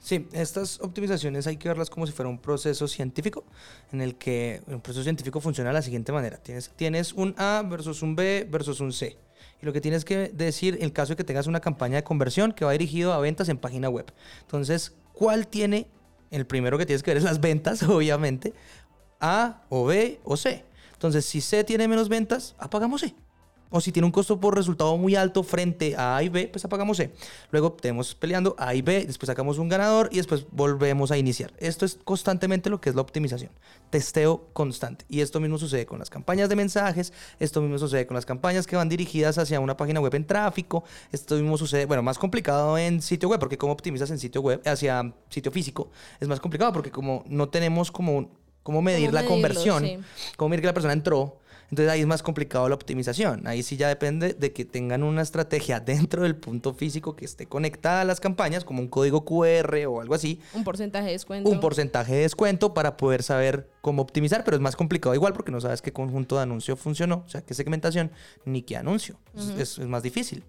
Sí, 0.00 0.28
estas 0.32 0.80
optimizaciones 0.80 1.46
hay 1.46 1.56
que 1.56 1.68
verlas 1.68 1.90
como 1.90 2.06
si 2.06 2.12
fuera 2.12 2.28
un 2.28 2.38
proceso 2.38 2.86
científico, 2.86 3.44
en 3.92 4.00
el 4.00 4.16
que 4.16 4.62
un 4.66 4.80
proceso 4.80 5.02
científico 5.02 5.40
funciona 5.40 5.70
de 5.70 5.74
la 5.74 5.82
siguiente 5.82 6.12
manera. 6.12 6.36
Tienes, 6.38 6.70
tienes 6.76 7.12
un 7.12 7.34
A 7.36 7.62
versus 7.68 8.02
un 8.02 8.14
B 8.14 8.46
versus 8.48 8.80
un 8.80 8.92
C. 8.92 9.18
Y 9.60 9.66
lo 9.66 9.72
que 9.72 9.80
tienes 9.80 10.04
que 10.04 10.28
decir 10.28 10.78
el 10.80 10.92
caso 10.92 11.12
de 11.12 11.16
que 11.16 11.24
tengas 11.24 11.46
una 11.46 11.60
campaña 11.60 11.96
de 11.96 12.04
conversión 12.04 12.52
que 12.52 12.64
va 12.64 12.72
dirigido 12.72 13.12
a 13.12 13.18
ventas 13.18 13.48
en 13.48 13.58
página 13.58 13.88
web. 13.88 14.12
Entonces, 14.42 14.94
¿cuál 15.12 15.48
tiene? 15.48 15.88
El 16.30 16.46
primero 16.46 16.78
que 16.78 16.86
tienes 16.86 17.02
que 17.02 17.10
ver 17.10 17.18
es 17.18 17.24
las 17.24 17.40
ventas, 17.40 17.82
obviamente. 17.84 18.54
A 19.20 19.64
o 19.68 19.84
B 19.84 20.20
o 20.22 20.36
C. 20.36 20.64
Entonces, 20.92 21.24
si 21.24 21.40
C 21.40 21.64
tiene 21.64 21.88
menos 21.88 22.08
ventas, 22.08 22.54
apagamos 22.58 23.00
C 23.00 23.14
o 23.70 23.80
si 23.80 23.92
tiene 23.92 24.06
un 24.06 24.12
costo 24.12 24.40
por 24.40 24.54
resultado 24.54 24.96
muy 24.96 25.14
alto 25.14 25.42
frente 25.42 25.94
a 25.96 26.16
A 26.16 26.22
y 26.22 26.28
B, 26.28 26.48
pues 26.48 26.64
apagamos 26.64 26.96
C. 26.96 27.10
Luego 27.50 27.72
tenemos 27.72 28.14
peleando 28.14 28.54
A 28.58 28.74
y 28.74 28.82
B, 28.82 29.04
después 29.06 29.26
sacamos 29.26 29.58
un 29.58 29.68
ganador 29.68 30.08
y 30.12 30.16
después 30.16 30.46
volvemos 30.50 31.10
a 31.10 31.18
iniciar. 31.18 31.52
Esto 31.58 31.84
es 31.84 31.98
constantemente 32.04 32.70
lo 32.70 32.80
que 32.80 32.90
es 32.90 32.94
la 32.94 33.02
optimización. 33.02 33.50
Testeo 33.90 34.48
constante. 34.52 35.04
Y 35.08 35.20
esto 35.20 35.40
mismo 35.40 35.58
sucede 35.58 35.86
con 35.86 35.98
las 35.98 36.10
campañas 36.10 36.48
de 36.48 36.56
mensajes, 36.56 37.12
esto 37.38 37.60
mismo 37.60 37.78
sucede 37.78 38.06
con 38.06 38.14
las 38.14 38.26
campañas 38.26 38.66
que 38.66 38.76
van 38.76 38.88
dirigidas 38.88 39.38
hacia 39.38 39.60
una 39.60 39.76
página 39.76 40.00
web 40.00 40.14
en 40.14 40.26
tráfico, 40.26 40.84
esto 41.12 41.34
mismo 41.36 41.58
sucede, 41.58 41.86
bueno, 41.86 42.02
más 42.02 42.18
complicado 42.18 42.78
en 42.78 43.02
sitio 43.02 43.28
web, 43.28 43.40
porque 43.40 43.58
como 43.58 43.72
optimizas 43.72 44.10
en 44.10 44.18
sitio 44.18 44.40
web 44.40 44.60
hacia 44.66 45.12
sitio 45.28 45.52
físico, 45.52 45.90
es 46.20 46.28
más 46.28 46.40
complicado 46.40 46.72
porque 46.72 46.90
como 46.90 47.24
no 47.28 47.48
tenemos 47.48 47.90
como 47.90 48.30
cómo 48.62 48.82
medir 48.82 49.14
la 49.14 49.24
conversión, 49.24 50.04
cómo 50.36 50.50
medir 50.50 50.60
que 50.60 50.66
la 50.66 50.74
persona 50.74 50.92
entró, 50.92 51.38
entonces 51.70 51.92
ahí 51.92 52.00
es 52.00 52.06
más 52.06 52.22
complicado 52.22 52.68
la 52.68 52.74
optimización. 52.74 53.46
Ahí 53.46 53.62
sí 53.62 53.76
ya 53.76 53.88
depende 53.88 54.32
de 54.32 54.52
que 54.52 54.64
tengan 54.64 55.02
una 55.02 55.22
estrategia 55.22 55.80
dentro 55.88 56.22
del 56.22 56.36
punto 56.36 56.74
físico 56.74 57.14
que 57.14 57.24
esté 57.24 57.46
conectada 57.46 58.02
a 58.02 58.04
las 58.04 58.20
campañas, 58.20 58.64
como 58.64 58.80
un 58.80 58.88
código 58.88 59.24
QR 59.24 59.86
o 59.86 60.00
algo 60.00 60.14
así. 60.14 60.40
Un 60.54 60.64
porcentaje 60.64 61.06
de 61.06 61.12
descuento. 61.12 61.50
Un 61.50 61.60
porcentaje 61.60 62.14
de 62.14 62.20
descuento 62.22 62.74
para 62.74 62.96
poder 62.96 63.22
saber 63.22 63.68
cómo 63.80 64.02
optimizar, 64.02 64.44
pero 64.44 64.56
es 64.56 64.60
más 64.60 64.76
complicado 64.76 65.14
igual 65.14 65.32
porque 65.32 65.52
no 65.52 65.60
sabes 65.60 65.82
qué 65.82 65.92
conjunto 65.92 66.36
de 66.36 66.42
anuncio 66.42 66.76
funcionó, 66.76 67.24
o 67.26 67.28
sea, 67.28 67.42
qué 67.42 67.54
segmentación 67.54 68.10
ni 68.44 68.62
qué 68.62 68.76
anuncio. 68.76 69.18
es 69.58 69.78
más 69.78 70.02
difícil. 70.02 70.44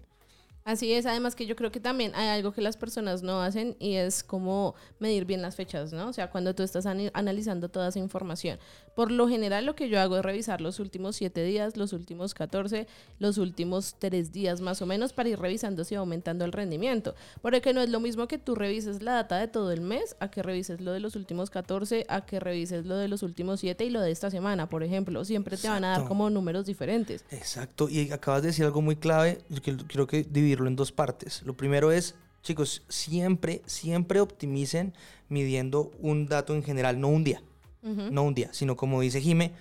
Así 0.64 0.92
es, 0.92 1.06
además 1.06 1.34
que 1.34 1.46
yo 1.46 1.56
creo 1.56 1.72
que 1.72 1.80
también 1.80 2.12
hay 2.14 2.28
algo 2.28 2.52
que 2.52 2.60
las 2.60 2.76
personas 2.76 3.22
no 3.22 3.40
hacen 3.40 3.76
y 3.78 3.94
es 3.94 4.22
como 4.22 4.74
medir 4.98 5.24
bien 5.24 5.40
las 5.40 5.56
fechas, 5.56 5.92
¿no? 5.92 6.08
O 6.08 6.12
sea, 6.12 6.30
cuando 6.30 6.54
tú 6.54 6.62
estás 6.62 6.86
analizando 6.86 7.68
toda 7.70 7.88
esa 7.88 7.98
información. 7.98 8.58
Por 8.94 9.10
lo 9.10 9.28
general 9.28 9.64
lo 9.64 9.74
que 9.74 9.88
yo 9.88 9.98
hago 9.98 10.18
es 10.18 10.22
revisar 10.22 10.60
los 10.60 10.78
últimos 10.78 11.16
siete 11.16 11.42
días, 11.44 11.76
los 11.76 11.92
últimos 11.94 12.34
14, 12.34 12.86
los 13.18 13.38
últimos 13.38 13.96
tres 13.98 14.32
días 14.32 14.60
más 14.60 14.82
o 14.82 14.86
menos 14.86 15.12
para 15.14 15.30
ir 15.30 15.38
revisando 15.38 15.84
si 15.84 15.94
aumentando 15.94 16.44
el 16.44 16.52
rendimiento. 16.52 17.14
Porque 17.40 17.72
no 17.72 17.80
es 17.80 17.88
lo 17.88 18.00
mismo 18.00 18.28
que 18.28 18.36
tú 18.36 18.54
revises 18.54 19.02
la 19.02 19.12
data 19.12 19.38
de 19.38 19.48
todo 19.48 19.72
el 19.72 19.80
mes 19.80 20.16
a 20.20 20.30
que 20.30 20.42
revises 20.42 20.80
lo 20.80 20.92
de 20.92 21.00
los 21.00 21.16
últimos 21.16 21.48
14, 21.48 22.04
a 22.08 22.26
que 22.26 22.38
revises 22.38 22.84
lo 22.84 22.96
de 22.96 23.08
los 23.08 23.22
últimos 23.22 23.60
siete 23.60 23.84
y 23.84 23.90
lo 23.90 24.02
de 24.02 24.10
esta 24.10 24.30
semana, 24.30 24.68
por 24.68 24.82
ejemplo. 24.82 25.24
Siempre 25.24 25.56
te 25.56 25.68
van 25.68 25.84
a 25.84 25.98
dar 25.98 26.06
como 26.06 26.28
números 26.28 26.66
diferentes. 26.66 27.24
Exacto, 27.30 27.88
y 27.88 28.10
acabas 28.10 28.42
de 28.42 28.48
decir 28.48 28.66
algo 28.66 28.82
muy 28.82 28.96
clave, 28.96 29.38
que 29.62 29.76
creo 29.76 30.06
que 30.06 30.24
en 30.58 30.76
dos 30.76 30.92
partes. 30.92 31.42
Lo 31.44 31.56
primero 31.56 31.92
es, 31.92 32.14
chicos, 32.42 32.82
siempre, 32.88 33.62
siempre 33.66 34.20
optimicen 34.20 34.94
midiendo 35.28 35.92
un 36.00 36.26
dato 36.26 36.54
en 36.54 36.62
general, 36.62 37.00
no 37.00 37.08
un 37.08 37.24
día. 37.24 37.42
No 37.82 38.24
un 38.24 38.34
día, 38.34 38.50
sino 38.52 38.76
como 38.76 39.00
dice 39.00 39.22
Jime, 39.22 39.52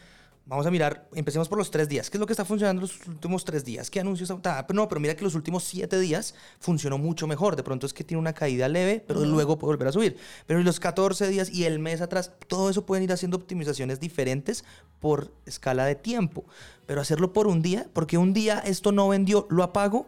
vamos 0.50 0.66
a 0.66 0.72
mirar, 0.72 1.08
empecemos 1.14 1.48
por 1.48 1.60
los 1.60 1.70
tres 1.70 1.88
días. 1.88 2.10
¿Qué 2.10 2.18
es 2.18 2.20
lo 2.20 2.26
que 2.26 2.34
está 2.34 2.44
funcionando 2.44 2.82
los 2.82 3.08
últimos 3.08 3.46
tres 3.46 3.64
días? 3.64 3.90
¿Qué 3.92 4.00
anuncios? 4.00 4.32
Ah, 4.32 4.66
pero 4.68 4.76
no, 4.76 4.90
pero 4.90 5.00
mira 5.00 5.16
que 5.16 5.24
los 5.24 5.36
últimos 5.36 5.64
siete 5.64 6.00
días 6.00 6.34
funcionó 6.60 6.98
mucho 6.98 7.28
mejor. 7.28 7.56
De 7.56 7.64
pronto 7.64 7.86
es 7.86 7.94
que 7.94 8.04
tiene 8.04 8.20
una 8.20 8.34
caída 8.34 8.68
leve, 8.68 9.04
pero 9.08 9.24
luego 9.24 9.60
puede 9.60 9.74
volver 9.76 9.88
a 9.88 9.92
subir. 9.92 10.18
Pero 10.48 10.62
los 10.64 10.80
14 10.80 11.28
días 11.28 11.52
y 11.52 11.66
el 11.66 11.78
mes 11.78 12.02
atrás, 12.02 12.34
todo 12.48 12.70
eso 12.70 12.86
pueden 12.86 13.04
ir 13.04 13.14
haciendo 13.14 13.38
optimizaciones 13.38 14.00
diferentes 14.00 14.66
por 15.00 15.32
escala 15.46 15.86
de 15.86 15.96
tiempo. 15.96 16.46
Pero 16.88 17.00
hacerlo 17.00 17.32
por 17.32 17.46
un 17.46 17.62
día, 17.62 17.88
porque 17.94 18.18
un 18.18 18.34
día 18.34 18.60
esto 18.60 18.92
no 18.92 19.08
vendió, 19.08 19.46
lo 19.52 19.64
apago 19.64 20.08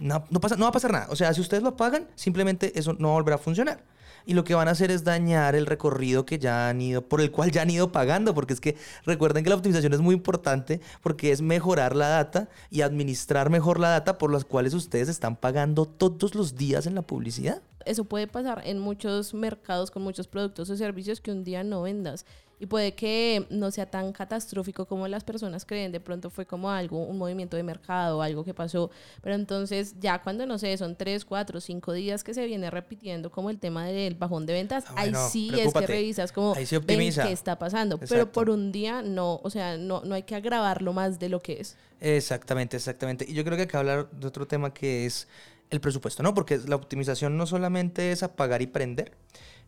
no, 0.00 0.24
pasa, 0.40 0.56
no 0.56 0.64
va 0.64 0.70
a 0.70 0.72
pasar 0.72 0.92
nada. 0.92 1.06
O 1.10 1.16
sea, 1.16 1.32
si 1.34 1.40
ustedes 1.40 1.62
lo 1.62 1.76
pagan, 1.76 2.08
simplemente 2.14 2.78
eso 2.78 2.94
no 2.98 3.12
volverá 3.12 3.36
a 3.36 3.38
funcionar. 3.38 3.84
Y 4.26 4.34
lo 4.34 4.44
que 4.44 4.54
van 4.54 4.68
a 4.68 4.72
hacer 4.72 4.90
es 4.90 5.04
dañar 5.04 5.54
el 5.54 5.66
recorrido 5.66 6.26
que 6.26 6.38
ya 6.38 6.68
han 6.68 6.80
ido, 6.80 7.02
por 7.02 7.20
el 7.20 7.30
cual 7.30 7.50
ya 7.50 7.62
han 7.62 7.70
ido 7.70 7.90
pagando, 7.90 8.34
porque 8.34 8.52
es 8.52 8.60
que 8.60 8.76
recuerden 9.04 9.44
que 9.44 9.50
la 9.50 9.56
optimización 9.56 9.94
es 9.94 10.00
muy 10.00 10.14
importante 10.14 10.80
porque 11.02 11.32
es 11.32 11.40
mejorar 11.40 11.96
la 11.96 12.08
data 12.08 12.48
y 12.70 12.82
administrar 12.82 13.50
mejor 13.50 13.80
la 13.80 13.88
data 13.88 14.18
por 14.18 14.30
las 14.30 14.44
cuales 14.44 14.74
ustedes 14.74 15.08
están 15.08 15.36
pagando 15.36 15.86
todos 15.86 16.34
los 16.34 16.54
días 16.54 16.86
en 16.86 16.94
la 16.94 17.02
publicidad. 17.02 17.62
Eso 17.86 18.04
puede 18.04 18.26
pasar 18.26 18.60
en 18.66 18.78
muchos 18.78 19.32
mercados 19.32 19.90
con 19.90 20.02
muchos 20.02 20.28
productos 20.28 20.68
o 20.68 20.76
servicios 20.76 21.20
que 21.20 21.32
un 21.32 21.44
día 21.44 21.64
no 21.64 21.82
vendas 21.82 22.26
y 22.60 22.66
puede 22.66 22.94
que 22.94 23.46
no 23.48 23.70
sea 23.70 23.86
tan 23.86 24.12
catastrófico 24.12 24.84
como 24.84 25.08
las 25.08 25.24
personas 25.24 25.64
creen, 25.64 25.90
de 25.92 25.98
pronto 25.98 26.28
fue 26.28 26.44
como 26.44 26.70
algo, 26.70 27.02
un 27.02 27.16
movimiento 27.16 27.56
de 27.56 27.62
mercado, 27.62 28.20
algo 28.20 28.44
que 28.44 28.52
pasó, 28.52 28.90
pero 29.22 29.34
entonces 29.34 29.94
ya 29.98 30.22
cuando 30.22 30.44
no 30.44 30.58
sé, 30.58 30.76
son 30.76 30.94
tres, 30.94 31.24
cuatro, 31.24 31.60
cinco 31.60 31.94
días 31.94 32.22
que 32.22 32.34
se 32.34 32.44
viene 32.44 32.70
repitiendo 32.70 33.30
como 33.30 33.48
el 33.48 33.58
tema 33.58 33.86
del 33.86 34.14
bajón 34.14 34.44
de 34.44 34.52
ventas, 34.52 34.84
ah, 34.88 34.94
ahí 34.96 35.12
sí 35.30 35.50
es 35.58 35.72
que 35.72 35.86
revisas 35.86 36.32
como 36.32 36.54
ahí 36.54 36.66
qué 36.66 37.32
está 37.32 37.58
pasando, 37.58 37.98
pero 37.98 38.30
por 38.30 38.50
un 38.50 38.72
día 38.72 39.00
no, 39.00 39.40
o 39.42 39.48
sea, 39.48 39.78
no, 39.78 40.02
no 40.04 40.14
hay 40.14 40.24
que 40.24 40.34
agravarlo 40.34 40.92
más 40.92 41.18
de 41.18 41.30
lo 41.30 41.40
que 41.40 41.60
es. 41.60 41.76
Exactamente, 42.00 42.76
exactamente. 42.76 43.24
Y 43.28 43.32
yo 43.34 43.44
creo 43.44 43.56
que 43.56 43.62
hay 43.62 43.68
que 43.68 43.76
hablar 43.76 44.10
de 44.10 44.26
otro 44.26 44.46
tema 44.46 44.72
que 44.72 45.06
es 45.06 45.28
el 45.70 45.80
presupuesto, 45.80 46.22
¿no? 46.22 46.34
Porque 46.34 46.58
la 46.66 46.76
optimización 46.76 47.36
no 47.36 47.46
solamente 47.46 48.12
es 48.12 48.22
apagar 48.22 48.60
y 48.60 48.66
prender 48.66 49.12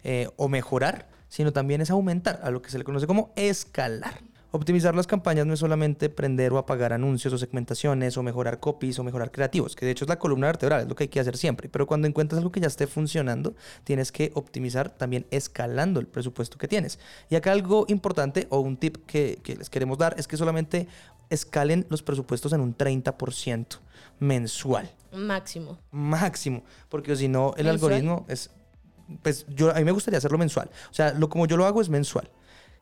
eh, 0.05 0.29
o 0.37 0.49
mejorar, 0.49 1.09
sino 1.33 1.51
también 1.51 1.81
es 1.81 1.91
aumentar 1.91 2.41
a 2.43 2.51
lo 2.51 2.61
que 2.61 2.69
se 2.69 2.77
le 2.77 2.85
conoce 2.85 3.07
como 3.07 3.33
escalar. 3.37 4.21
Optimizar 4.51 4.95
las 4.95 5.07
campañas 5.07 5.47
no 5.47 5.55
es 5.55 5.61
solamente 5.61 6.11
prender 6.11 6.53
o 6.53 6.59
apagar 6.59 6.93
anuncios 6.93 7.33
o 7.33 7.39
segmentaciones 7.39 8.19
o 8.19 8.23
mejorar 8.23 8.61
copies 8.61 8.99
o 8.99 9.03
mejorar 9.03 9.33
creativos, 9.33 9.75
que 9.75 9.87
de 9.87 9.93
hecho 9.93 10.05
es 10.05 10.11
la 10.11 10.19
columna 10.19 10.49
vertebral, 10.49 10.83
es 10.83 10.89
lo 10.89 10.95
que 10.95 11.05
hay 11.05 11.09
que 11.09 11.21
hacer 11.21 11.39
siempre. 11.39 11.71
Pero 11.71 11.87
cuando 11.87 12.07
encuentras 12.07 12.37
algo 12.37 12.53
que 12.53 12.61
ya 12.61 12.67
esté 12.67 12.87
funcionando, 12.87 13.55
tienes 13.83 14.13
que 14.13 14.31
optimizar 14.35 14.91
también 14.91 15.25
escalando 15.31 16.01
el 16.01 16.07
presupuesto 16.07 16.59
que 16.59 16.69
tienes. 16.69 16.99
Y 17.31 17.37
acá 17.37 17.53
algo 17.53 17.87
importante 17.89 18.47
o 18.51 18.61
un 18.61 18.77
tip 18.77 18.99
que, 19.07 19.41
les 19.43 19.71
queremos 19.71 19.97
dar 19.97 20.15
es 20.19 20.29
que 20.29 20.37
solamente 20.37 20.87
escalen 21.31 21.87
los 21.89 22.03
presupuestos 22.03 22.53
en 22.53 22.61
un 22.61 22.77
30% 22.77 23.79
mensual. 24.21 24.91
Máximo. 25.13 25.79
Máximo, 25.93 26.63
porque 26.91 27.17
si 27.17 27.29
no, 27.29 27.55
el 27.57 27.69
algoritmo 27.69 28.27
es 28.29 28.51
pues 29.23 29.47
yo, 29.49 29.71
a 29.71 29.75
mí 29.75 29.85
me 29.85 29.93
gustaría 29.93 30.19
hacerlo 30.19 30.39
mensual. 30.39 30.71
O 30.91 30.95
sea, 30.95 31.13
lo 31.13 31.29
como 31.29 31.47
yo 31.47 31.57
lo 31.57 31.67
hago 31.67 31.81
es 31.81 31.89
mensual. 31.89 32.31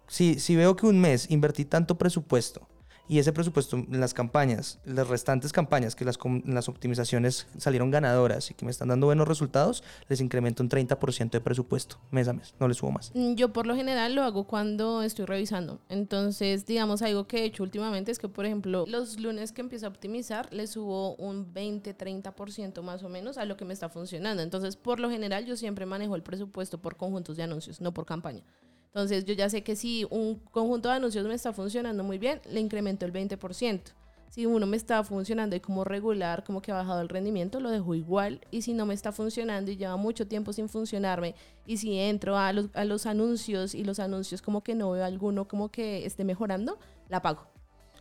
Si, 0.06 0.40
si 0.40 0.56
veo 0.56 0.76
que 0.76 0.86
un 0.86 1.00
mes 1.00 1.30
invertí 1.30 1.64
tanto 1.64 1.96
presupuesto 1.96 2.66
y 3.10 3.18
ese 3.18 3.32
presupuesto 3.32 3.76
en 3.76 3.98
las 3.98 4.14
campañas, 4.14 4.78
las 4.84 5.08
restantes 5.08 5.52
campañas, 5.52 5.96
que 5.96 6.04
las, 6.04 6.16
las 6.44 6.68
optimizaciones 6.68 7.48
salieron 7.58 7.90
ganadoras 7.90 8.52
y 8.52 8.54
que 8.54 8.64
me 8.64 8.70
están 8.70 8.86
dando 8.86 9.06
buenos 9.06 9.26
resultados, 9.26 9.82
les 10.08 10.20
incremento 10.20 10.62
un 10.62 10.68
30% 10.68 11.30
de 11.30 11.40
presupuesto 11.40 11.98
mes 12.12 12.28
a 12.28 12.34
mes, 12.34 12.54
no 12.60 12.68
les 12.68 12.76
subo 12.76 12.92
más. 12.92 13.10
Mm, 13.12 13.34
yo 13.34 13.52
por 13.52 13.66
lo 13.66 13.74
general 13.74 14.14
lo 14.14 14.22
hago 14.22 14.44
cuando 14.44 15.02
estoy 15.02 15.24
revisando. 15.24 15.80
Entonces, 15.88 16.66
digamos, 16.66 17.02
algo 17.02 17.26
que 17.26 17.38
he 17.38 17.44
hecho 17.46 17.64
últimamente 17.64 18.12
es 18.12 18.20
que, 18.20 18.28
por 18.28 18.46
ejemplo, 18.46 18.84
los 18.86 19.18
lunes 19.18 19.50
que 19.50 19.62
empiezo 19.62 19.86
a 19.86 19.88
optimizar, 19.88 20.46
le 20.52 20.68
subo 20.68 21.16
un 21.16 21.52
20-30% 21.52 22.80
más 22.80 23.02
o 23.02 23.08
menos 23.08 23.38
a 23.38 23.44
lo 23.44 23.56
que 23.56 23.64
me 23.64 23.74
está 23.74 23.88
funcionando. 23.88 24.40
Entonces, 24.40 24.76
por 24.76 25.00
lo 25.00 25.10
general, 25.10 25.46
yo 25.46 25.56
siempre 25.56 25.84
manejo 25.84 26.14
el 26.14 26.22
presupuesto 26.22 26.78
por 26.78 26.96
conjuntos 26.96 27.36
de 27.36 27.42
anuncios, 27.42 27.80
no 27.80 27.92
por 27.92 28.06
campaña. 28.06 28.44
Entonces 28.92 29.24
yo 29.24 29.34
ya 29.34 29.48
sé 29.48 29.62
que 29.62 29.76
si 29.76 30.06
un 30.10 30.36
conjunto 30.50 30.88
de 30.88 30.96
anuncios 30.96 31.26
me 31.26 31.34
está 31.34 31.52
funcionando 31.52 32.02
muy 32.02 32.18
bien, 32.18 32.40
le 32.50 32.60
incremento 32.60 33.06
el 33.06 33.12
20%. 33.12 33.80
Si 34.30 34.46
uno 34.46 34.64
me 34.64 34.76
está 34.76 35.02
funcionando 35.02 35.56
y 35.56 35.60
como 35.60 35.82
regular, 35.82 36.44
como 36.44 36.62
que 36.62 36.70
ha 36.70 36.76
bajado 36.76 37.00
el 37.00 37.08
rendimiento, 37.08 37.58
lo 37.58 37.70
dejo 37.70 37.96
igual. 37.96 38.40
Y 38.52 38.62
si 38.62 38.74
no 38.74 38.86
me 38.86 38.94
está 38.94 39.10
funcionando 39.10 39.72
y 39.72 39.76
lleva 39.76 39.96
mucho 39.96 40.28
tiempo 40.28 40.52
sin 40.52 40.68
funcionarme, 40.68 41.34
y 41.66 41.78
si 41.78 41.98
entro 41.98 42.36
a 42.38 42.52
los, 42.52 42.68
a 42.74 42.84
los 42.84 43.06
anuncios 43.06 43.74
y 43.74 43.82
los 43.82 43.98
anuncios 43.98 44.40
como 44.40 44.62
que 44.62 44.76
no 44.76 44.92
veo 44.92 45.04
alguno 45.04 45.48
como 45.48 45.70
que 45.70 46.06
esté 46.06 46.24
mejorando, 46.24 46.78
la 47.08 47.22
pago. 47.22 47.59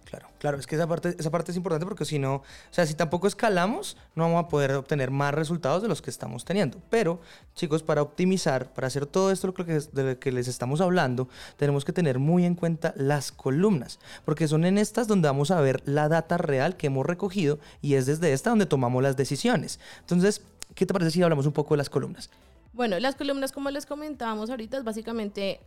Claro, 0.09 0.27
claro, 0.39 0.57
es 0.57 0.65
que 0.65 0.73
esa 0.73 0.87
parte, 0.87 1.15
esa 1.19 1.29
parte 1.29 1.51
es 1.51 1.57
importante 1.57 1.85
porque 1.85 2.03
si 2.03 2.17
no, 2.17 2.37
o 2.37 2.43
sea, 2.71 2.87
si 2.87 2.95
tampoco 2.95 3.27
escalamos, 3.27 3.95
no 4.15 4.23
vamos 4.23 4.43
a 4.43 4.47
poder 4.47 4.71
obtener 4.71 5.11
más 5.11 5.35
resultados 5.35 5.83
de 5.83 5.87
los 5.87 6.01
que 6.01 6.09
estamos 6.09 6.45
teniendo. 6.45 6.79
Pero, 6.89 7.21
chicos, 7.53 7.83
para 7.83 8.01
optimizar, 8.01 8.73
para 8.73 8.87
hacer 8.87 9.05
todo 9.05 9.29
esto 9.29 9.53
de 9.93 10.03
lo 10.03 10.19
que 10.19 10.31
les 10.31 10.47
estamos 10.47 10.81
hablando, 10.81 11.29
tenemos 11.57 11.85
que 11.85 11.93
tener 11.93 12.17
muy 12.17 12.43
en 12.43 12.55
cuenta 12.55 12.91
las 12.97 13.31
columnas, 13.31 13.99
porque 14.25 14.47
son 14.47 14.65
en 14.65 14.79
estas 14.79 15.07
donde 15.07 15.27
vamos 15.27 15.51
a 15.51 15.61
ver 15.61 15.83
la 15.85 16.09
data 16.09 16.39
real 16.39 16.75
que 16.75 16.87
hemos 16.87 17.05
recogido 17.05 17.59
y 17.79 17.93
es 17.93 18.07
desde 18.07 18.33
esta 18.33 18.49
donde 18.49 18.65
tomamos 18.65 19.03
las 19.03 19.15
decisiones. 19.15 19.79
Entonces, 19.99 20.41
¿qué 20.73 20.87
te 20.87 20.93
parece 20.93 21.11
si 21.11 21.21
hablamos 21.21 21.45
un 21.45 21.53
poco 21.53 21.75
de 21.75 21.77
las 21.77 21.89
columnas? 21.91 22.31
Bueno, 22.73 22.99
las 22.99 23.13
columnas, 23.13 23.51
como 23.51 23.69
les 23.69 23.85
comentábamos 23.85 24.49
ahorita, 24.49 24.79
es 24.79 24.83
básicamente 24.83 25.59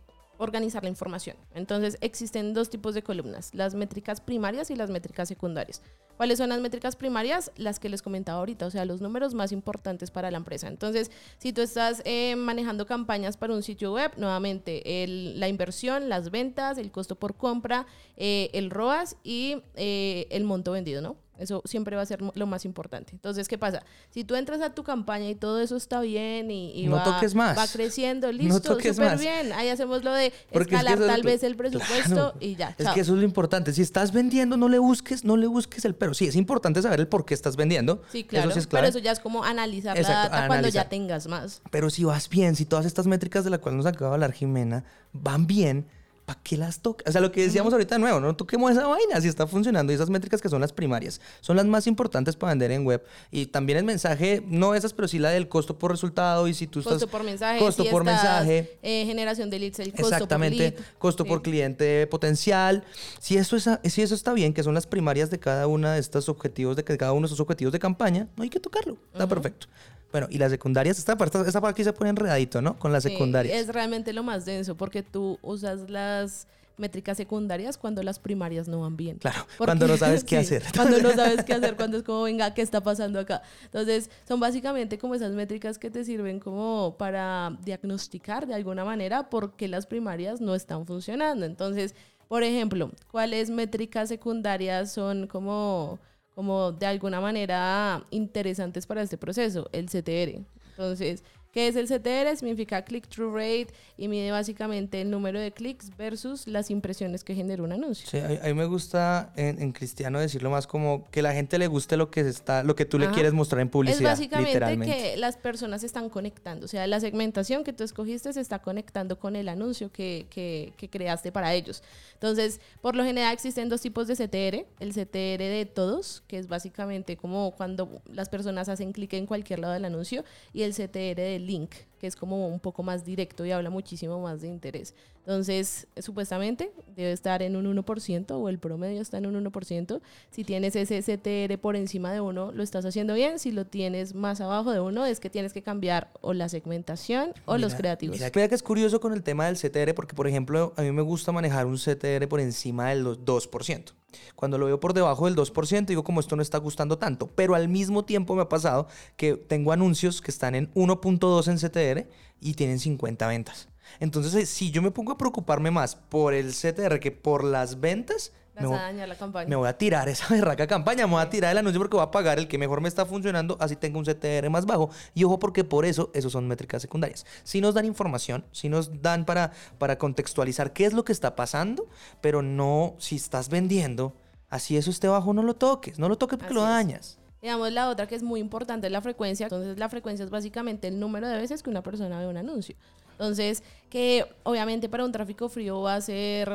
organizar 0.43 0.83
la 0.83 0.89
información. 0.89 1.37
Entonces 1.53 1.97
existen 2.01 2.53
dos 2.53 2.69
tipos 2.69 2.93
de 2.93 3.03
columnas, 3.03 3.53
las 3.53 3.75
métricas 3.75 4.21
primarias 4.21 4.69
y 4.71 4.75
las 4.75 4.89
métricas 4.89 5.27
secundarias. 5.27 5.81
¿Cuáles 6.17 6.37
son 6.37 6.49
las 6.49 6.61
métricas 6.61 6.95
primarias? 6.95 7.51
Las 7.55 7.79
que 7.79 7.89
les 7.89 8.01
comentaba 8.01 8.39
ahorita, 8.39 8.67
o 8.67 8.71
sea, 8.71 8.85
los 8.85 9.01
números 9.01 9.33
más 9.33 9.51
importantes 9.51 10.11
para 10.11 10.29
la 10.29 10.37
empresa. 10.37 10.67
Entonces, 10.67 11.09
si 11.39 11.53
tú 11.53 11.61
estás 11.61 12.01
eh, 12.05 12.35
manejando 12.35 12.85
campañas 12.85 13.35
para 13.35 13.53
un 13.53 13.63
sitio 13.63 13.93
web, 13.93 14.11
nuevamente, 14.17 14.83
la 15.07 15.47
inversión, 15.47 16.09
las 16.09 16.29
ventas, 16.29 16.77
el 16.77 16.91
costo 16.91 17.15
por 17.15 17.35
compra, 17.35 17.87
eh, 18.15 18.49
el 18.53 18.69
ROAS 18.69 19.17
y 19.23 19.63
eh, 19.75 20.27
el 20.29 20.43
monto 20.43 20.71
vendido, 20.71 21.01
¿no? 21.01 21.22
Eso 21.37 21.61
siempre 21.65 21.95
va 21.95 22.03
a 22.03 22.05
ser 22.05 22.21
lo 22.21 22.45
más 22.45 22.63
importante. 22.63 23.11
Entonces, 23.11 23.47
¿qué 23.47 23.57
pasa? 23.57 23.83
Si 24.11 24.23
tú 24.23 24.35
entras 24.35 24.61
a 24.61 24.73
tu 24.73 24.83
campaña 24.83 25.29
y 25.29 25.35
todo 25.35 25.59
eso 25.61 25.75
está 25.75 25.99
bien 26.01 26.51
y, 26.51 26.85
no 26.85 26.97
va, 26.97 27.03
toques 27.03 27.33
más. 27.33 27.57
va 27.57 27.67
creciendo, 27.67 28.31
listo, 28.31 28.79
súper 28.79 29.17
bien. 29.17 29.51
Ahí 29.53 29.69
hacemos 29.69 30.03
lo 30.03 30.13
de 30.13 30.31
escalar 30.51 30.99
tal 30.99 31.23
vez 31.23 31.43
el 31.43 31.55
presupuesto 31.55 32.35
y 32.39 32.55
ya. 32.55 32.75
Es 32.77 32.87
que 32.89 32.99
eso 32.99 33.13
es 33.13 33.19
lo 33.19 33.25
importante. 33.25 33.73
Si 33.73 33.81
estás 33.81 34.13
vendiendo, 34.13 34.57
no 34.57 34.69
le 34.69 34.77
busques, 34.77 35.23
no 35.23 35.35
le 35.35 35.47
busques 35.47 35.85
el 35.85 35.95
pero. 35.95 36.13
Sí, 36.13 36.27
es 36.27 36.35
importante 36.35 36.81
saber 36.81 36.99
el 36.99 37.07
por 37.07 37.25
qué 37.25 37.33
estás 37.33 37.55
vendiendo. 37.55 38.03
Sí, 38.11 38.23
claro. 38.23 38.49
Eso 38.49 38.53
sí 38.53 38.59
es 38.59 38.67
claro. 38.67 38.83
Pero 38.83 38.89
eso 38.89 38.99
ya 38.99 39.11
es 39.11 39.19
como 39.19 39.43
analizar 39.43 39.99
la 39.99 40.07
data 40.07 40.47
cuando 40.47 40.67
ya 40.67 40.87
tengas 40.87 41.27
más. 41.27 41.61
Pero 41.71 41.89
si 41.89 42.03
vas 42.03 42.29
bien, 42.29 42.55
si 42.55 42.65
todas 42.65 42.85
estas 42.85 43.07
métricas 43.07 43.43
de 43.43 43.49
las 43.49 43.59
cuales 43.59 43.77
nos 43.77 43.85
acaba 43.87 44.11
de 44.11 44.15
hablar 44.15 44.33
Jimena 44.33 44.83
van 45.13 45.47
bien, 45.47 45.87
¿para 46.25 46.39
qué 46.41 46.57
las 46.57 46.79
toca? 46.79 47.03
O 47.07 47.11
sea, 47.11 47.21
lo 47.21 47.31
que 47.31 47.41
decíamos 47.41 47.73
ahorita 47.73 47.95
de 47.95 47.99
nuevo, 47.99 48.19
no 48.19 48.35
toquemos 48.35 48.71
esa 48.71 48.87
vaina 48.87 49.19
si 49.19 49.27
está 49.27 49.47
funcionando. 49.47 49.91
Y 49.91 49.95
esas 49.95 50.09
métricas 50.09 50.41
que 50.41 50.49
son 50.49 50.61
las 50.61 50.71
primarias 50.71 51.19
son 51.41 51.57
las 51.57 51.65
más 51.65 51.87
importantes 51.87 52.35
para 52.35 52.51
vender 52.51 52.71
en 52.71 52.85
web. 52.85 53.03
Y 53.31 53.47
también 53.47 53.77
el 53.77 53.83
mensaje, 53.83 54.43
no 54.47 54.75
esas, 54.75 54.93
pero 54.93 55.07
sí 55.07 55.19
la 55.19 55.29
del 55.29 55.49
costo 55.49 55.77
por 55.77 55.91
resultado. 55.91 56.47
Y 56.47 56.53
si 56.53 56.67
tú 56.67 56.79
costo 56.79 56.95
estás. 56.95 57.09
por 57.09 57.23
mensaje. 57.23 57.59
Costo 57.59 57.85
por 57.85 58.03
mensaje. 58.03 58.77
Eh, 58.81 59.05
generación 59.05 59.49
de 59.49 59.59
leads, 59.59 59.79
el 59.79 59.91
costo 59.91 60.07
Exactamente. 60.07 60.71
por 60.71 60.79
lead. 60.79 60.87
Costo 60.97 61.25
por 61.25 61.41
cliente 61.41 62.07
potencial. 62.07 62.83
Si 63.19 63.37
eso, 63.37 63.55
es, 63.55 63.69
si 63.85 64.01
eso 64.01 64.15
está 64.15 64.33
bien, 64.33 64.53
que 64.53 64.63
son 64.63 64.73
las 64.73 64.87
primarias 64.87 65.29
de 65.29 65.39
cada 65.39 65.67
una 65.67 65.93
de 65.93 65.99
estos 65.99 66.29
objetivos, 66.29 66.75
de 66.75 66.83
cada 66.83 67.11
uno 67.11 67.21
de 67.21 67.25
estos 67.27 67.39
objetivos 67.39 67.73
de 67.73 67.79
campaña, 67.79 68.27
no 68.35 68.43
hay 68.43 68.49
que 68.49 68.59
tocarlo. 68.59 68.97
Está 69.13 69.27
perfecto. 69.27 69.67
Bueno, 70.13 70.27
y 70.29 70.37
las 70.37 70.51
secundarias, 70.51 70.97
esta 70.97 71.17
parte, 71.17 71.37
esta 71.45 71.59
parte 71.59 71.81
aquí 71.81 71.83
se 71.83 71.91
pone 71.91 72.11
enredadito, 72.11 72.61
¿no? 72.61 72.77
Con 72.79 72.93
las 72.93 73.03
Sí, 73.03 73.09
secundarias. 73.09 73.57
es 73.57 73.67
realmente 73.67 74.13
lo 74.13 74.23
más 74.23 74.45
denso 74.45 74.75
porque 74.77 75.03
tú 75.03 75.37
usas 75.41 75.89
las 75.89 76.47
métricas 76.77 77.17
secundarias 77.17 77.77
cuando 77.77 78.01
las 78.03 78.17
primarias 78.19 78.67
no 78.67 78.81
van 78.81 78.95
bien. 78.95 79.17
Claro, 79.17 79.39
Porque- 79.57 79.65
cuando 79.69 79.87
no 79.87 79.97
sabes 79.97 80.23
qué 80.23 80.37
sí, 80.43 80.55
hacer. 80.55 80.63
Cuando 80.75 80.99
no 81.01 81.11
sabes 81.11 81.43
qué 81.43 81.53
hacer, 81.53 81.75
cuando 81.77 81.97
es 81.97 82.03
como, 82.03 82.23
venga, 82.23 82.53
¿qué 82.53 82.61
está 82.61 82.81
pasando 82.81 83.19
acá? 83.19 83.41
Entonces, 83.65 84.09
son 84.27 84.39
básicamente 84.39 84.97
como 84.99 85.13
esas 85.15 85.33
métricas 85.33 85.77
que 85.79 85.89
te 85.91 86.03
sirven 86.05 86.39
como 86.39 86.95
para 86.97 87.57
diagnosticar 87.63 88.45
de 88.47 88.53
alguna 88.53 88.85
manera 88.85 89.29
por 89.29 89.55
qué 89.55 89.67
las 89.67 89.85
primarias 89.87 90.41
no 90.41 90.55
están 90.55 90.85
funcionando. 90.85 91.45
Entonces, 91.45 91.93
por 92.27 92.41
ejemplo, 92.43 92.91
¿cuáles 93.11 93.49
métricas 93.51 94.09
secundarias 94.09 94.91
son 94.91 95.27
como, 95.27 95.99
como 96.35 96.71
de 96.71 96.85
alguna 96.85 97.21
manera 97.21 98.05
interesantes 98.11 98.85
para 98.85 99.01
este 99.01 99.17
proceso? 99.17 99.69
El 99.71 99.87
CTR. 99.87 100.43
Entonces, 100.71 101.23
¿qué 101.53 101.67
es 101.69 101.75
el 101.77 101.87
CTR? 101.87 102.35
Significa 102.35 102.83
click-through 102.83 103.33
rate 103.33 103.67
y 103.97 104.07
mide 104.09 104.31
básicamente 104.31 104.99
el 104.99 105.09
número 105.11 105.39
de 105.39 105.51
clics 105.51 105.95
versus 105.95 106.47
las 106.47 106.69
impresiones 106.71 107.23
que 107.23 107.35
genera 107.35 107.63
un 107.63 107.71
anuncio. 107.71 108.07
Sí, 108.09 108.17
a, 108.17 108.27
mí 108.47 108.53
me 108.53 108.65
gusta 108.65 109.31
en, 109.35 109.61
en 109.61 109.71
cristiano 109.71 110.19
decirlo 110.19 110.49
más 110.49 110.67
como 110.67 111.07
que 111.11 111.21
la 111.21 111.31
gente 111.33 111.57
le 111.57 111.67
guste 111.67 111.95
lo 111.95 112.09
que 112.11 112.21
está, 112.21 112.63
lo 112.63 112.75
que 112.75 112.85
tú 112.85 112.99
le 112.99 113.09
quieres 113.11 113.31
mostrar 113.33 113.61
en 113.61 113.67
Es 113.67 113.71
publicidad, 113.71 114.09
básicamente 114.11 114.49
literalmente. 114.49 114.95
que 114.97 115.17
las 115.17 115.37
personas 115.37 115.81
se 115.81 115.87
están 115.87 116.09
conectando, 116.09 116.65
o 116.65 116.67
sea, 116.67 116.85
la 116.87 116.99
segmentación 116.99 117.63
que 117.63 117.71
tú 117.71 117.83
escogiste 117.83 118.33
se 118.33 118.41
está 118.41 118.59
conectando 118.59 119.19
con 119.19 119.35
el 119.35 119.47
anuncio 119.47 119.91
que, 119.91 120.25
que- 120.29 120.73
que 120.75 120.89
creaste 120.89 121.31
para 121.31 121.53
ellos. 121.53 121.83
Entonces, 122.15 122.59
por 122.81 122.95
lo 122.95 123.03
general 123.03 123.33
existen 123.33 123.69
dos 123.69 123.81
tipos 123.81 124.07
de 124.07 124.15
CTR, 124.15 124.65
el 124.79 124.91
CTR 124.93 125.43
de 125.43 125.69
todos, 125.71 126.23
que 126.27 126.37
es 126.39 126.47
básicamente 126.47 127.15
como 127.17 127.51
cuando 127.51 128.01
las 128.11 128.29
personas 128.29 128.69
hacen 128.69 128.91
clic 128.93 129.13
en 129.13 129.25
cualquier 129.27 129.59
lado 129.59 129.73
del 129.73 129.85
anuncio, 129.85 130.23
y 130.53 130.63
el 130.63 130.73
CTR 130.73 131.15
de 131.21 131.39
link, 131.45 131.85
que 132.03 132.07
es 132.07 132.17
como 132.17 132.49
un 132.49 132.59
poco 132.59 132.83
más 132.83 133.05
directo 133.05 133.45
y 133.45 133.51
habla 133.51 133.69
muchísimo 133.69 134.19
más 134.19 134.41
de 134.41 134.49
interés. 134.49 134.93
Entonces, 135.19 135.87
supuestamente 136.01 136.73
debe 136.97 137.13
estar 137.13 137.41
en 137.41 137.55
un 137.55 137.65
1% 137.65 138.31
o 138.31 138.49
el 138.49 138.59
promedio 138.59 139.01
está 139.01 139.19
en 139.19 139.25
un 139.25 139.35
1%. 139.41 140.01
Si 140.29 140.43
tienes 140.43 140.75
ese 140.75 141.01
CTR 141.01 141.57
por 141.59 141.77
encima 141.77 142.11
de 142.11 142.19
uno, 142.19 142.51
lo 142.51 142.61
estás 142.61 142.83
haciendo 142.83 143.13
bien. 143.13 143.39
Si 143.39 143.53
lo 143.53 143.63
tienes 143.65 144.15
más 144.15 144.41
abajo 144.41 144.73
de 144.73 144.81
uno, 144.81 145.05
es 145.05 145.21
que 145.21 145.29
tienes 145.29 145.53
que 145.53 145.61
cambiar 145.61 146.11
o 146.19 146.33
la 146.33 146.49
segmentación 146.49 147.33
o 147.45 147.53
los 147.57 147.71
Mira- 147.71 147.77
creativos. 147.77 148.17
Mira, 148.17 148.29
mira 148.35 148.49
que 148.49 148.55
es 148.55 148.63
curioso 148.63 148.99
con 148.99 149.13
el 149.13 149.23
tema 149.23 149.45
del 149.45 149.55
CTR, 149.55 149.93
porque 149.95 150.13
por 150.13 150.27
ejemplo, 150.27 150.73
a 150.75 150.81
mí 150.81 150.91
me 150.91 151.01
gusta 151.03 151.31
manejar 151.31 151.67
un 151.67 151.77
CTR 151.77 152.27
por 152.27 152.41
encima 152.41 152.89
del 152.89 153.05
2%. 153.05 153.93
Cuando 154.35 154.59
lo 154.59 154.67
veo 154.67 154.79
por 154.79 154.93
debajo 154.93 155.25
del 155.25 155.35
2%, 155.35 155.85
digo 155.87 156.03
como 156.03 156.19
esto 156.19 156.35
no 156.35 156.43
está 156.43 156.59
gustando 156.59 156.99
tanto. 156.99 157.27
Pero 157.33 157.55
al 157.55 157.67
mismo 157.67 158.05
tiempo 158.05 158.35
me 158.35 158.43
ha 158.43 158.49
pasado 158.49 158.87
que 159.17 159.35
tengo 159.37 159.71
anuncios 159.71 160.21
que 160.21 160.29
están 160.29 160.53
en 160.53 160.71
1.2 160.75 161.47
en 161.47 161.57
CTR 161.57 161.92
y 162.39 162.53
tienen 162.53 162.79
50 162.79 163.27
ventas. 163.27 163.67
Entonces, 163.99 164.33
eh, 164.35 164.45
si 164.45 164.71
yo 164.71 164.81
me 164.81 164.91
pongo 164.91 165.11
a 165.11 165.17
preocuparme 165.17 165.71
más 165.71 165.95
por 165.95 166.33
el 166.33 166.53
CTR 166.53 166.99
que 166.99 167.11
por 167.11 167.43
las 167.43 167.79
ventas, 167.79 168.31
me 168.55 168.67
voy- 168.67 168.77
a 168.77 169.07
la 169.07 169.15
campaña. 169.15 169.49
me 169.49 169.55
voy 169.55 169.67
a 169.67 169.77
tirar 169.77 170.07
esa 170.09 170.27
berraca 170.33 170.67
campaña, 170.67 171.05
me 171.07 171.13
voy 171.13 171.21
a 171.21 171.29
tirar 171.29 171.51
el 171.51 171.57
anuncio 171.57 171.79
porque 171.81 171.97
voy 171.97 172.05
a 172.05 172.11
pagar 172.11 172.37
el 172.37 172.47
que 172.47 172.57
mejor 172.59 172.81
me 172.81 172.87
está 172.87 173.05
funcionando, 173.05 173.57
así 173.59 173.75
tengo 173.75 173.97
un 173.99 174.05
CTR 174.05 174.49
más 174.49 174.65
bajo. 174.65 174.89
Y 175.15 175.23
ojo, 175.23 175.39
porque 175.39 175.63
por 175.63 175.85
eso, 175.85 176.11
esos 176.13 176.31
son 176.31 176.47
métricas 176.47 176.81
secundarias. 176.81 177.25
Si 177.43 177.61
nos 177.61 177.73
dan 177.73 177.85
información, 177.85 178.45
si 178.51 178.69
nos 178.69 179.01
dan 179.01 179.25
para, 179.25 179.51
para 179.79 179.97
contextualizar 179.97 180.71
qué 180.71 180.85
es 180.85 180.93
lo 180.93 181.03
que 181.03 181.11
está 181.11 181.35
pasando, 181.35 181.87
pero 182.21 182.41
no 182.41 182.95
si 182.99 183.15
estás 183.15 183.49
vendiendo, 183.49 184.15
así 184.49 184.77
eso 184.77 184.91
esté 184.91 185.07
bajo, 185.07 185.33
no 185.33 185.41
lo 185.43 185.55
toques, 185.55 185.97
no 185.99 186.07
lo 186.07 186.17
toques 186.17 186.37
porque 186.37 186.53
Así 186.53 186.89
lo 186.91 186.95
es. 186.95 187.17
Digamos, 187.43 187.71
la 187.73 187.89
otra 187.89 188.07
que 188.07 188.15
es 188.15 188.23
muy 188.23 188.39
importante 188.39 188.87
es 188.87 188.93
la 188.93 189.01
frecuencia. 189.01 189.47
Entonces, 189.47 189.77
la 189.77 189.89
frecuencia 189.89 190.23
es 190.23 190.29
básicamente 190.31 190.87
el 190.87 190.97
número 190.97 191.27
de 191.27 191.37
veces 191.37 191.61
que 191.61 191.69
una 191.69 191.83
persona 191.83 192.17
ve 192.19 192.25
un 192.27 192.37
anuncio. 192.37 192.75
Entonces, 193.11 193.63
que 193.89 194.25
obviamente 194.43 194.87
para 194.87 195.03
un 195.03 195.11
tráfico 195.11 195.49
frío 195.49 195.81
va 195.81 195.95
a 195.95 196.01
ser 196.01 196.49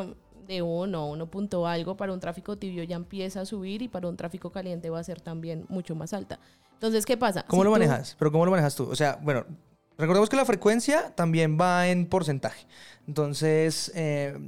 de 0.46 0.62
1 0.62 1.04
o 1.04 1.12
1 1.12 1.26
punto 1.26 1.66
algo, 1.66 1.94
para 1.98 2.14
un 2.14 2.20
tráfico 2.20 2.56
tibio 2.56 2.82
ya 2.84 2.96
empieza 2.96 3.42
a 3.42 3.44
subir 3.44 3.82
y 3.82 3.88
para 3.88 4.08
un 4.08 4.16
tráfico 4.16 4.50
caliente 4.50 4.88
va 4.88 4.98
a 4.98 5.04
ser 5.04 5.20
también 5.20 5.66
mucho 5.68 5.94
más 5.94 6.14
alta. 6.14 6.38
Entonces, 6.72 7.04
¿qué 7.04 7.18
pasa? 7.18 7.44
¿Cómo 7.46 7.62
Si 7.62 7.64
lo 7.64 7.70
tú- 7.70 7.78
manejas? 7.78 8.16
Pero 8.18 8.32
¿cómo 8.32 8.46
lo 8.46 8.50
manejas 8.50 8.74
tú? 8.74 8.88
O 8.90 8.96
sea, 8.96 9.18
bueno, 9.22 9.44
recordemos 9.98 10.30
que 10.30 10.36
la 10.36 10.46
frecuencia 10.46 11.14
también 11.14 11.58
va 11.60 11.86
en 11.88 12.06
porcentaje. 12.06 12.66
Entonces, 13.06 13.92
eh, 13.94 14.38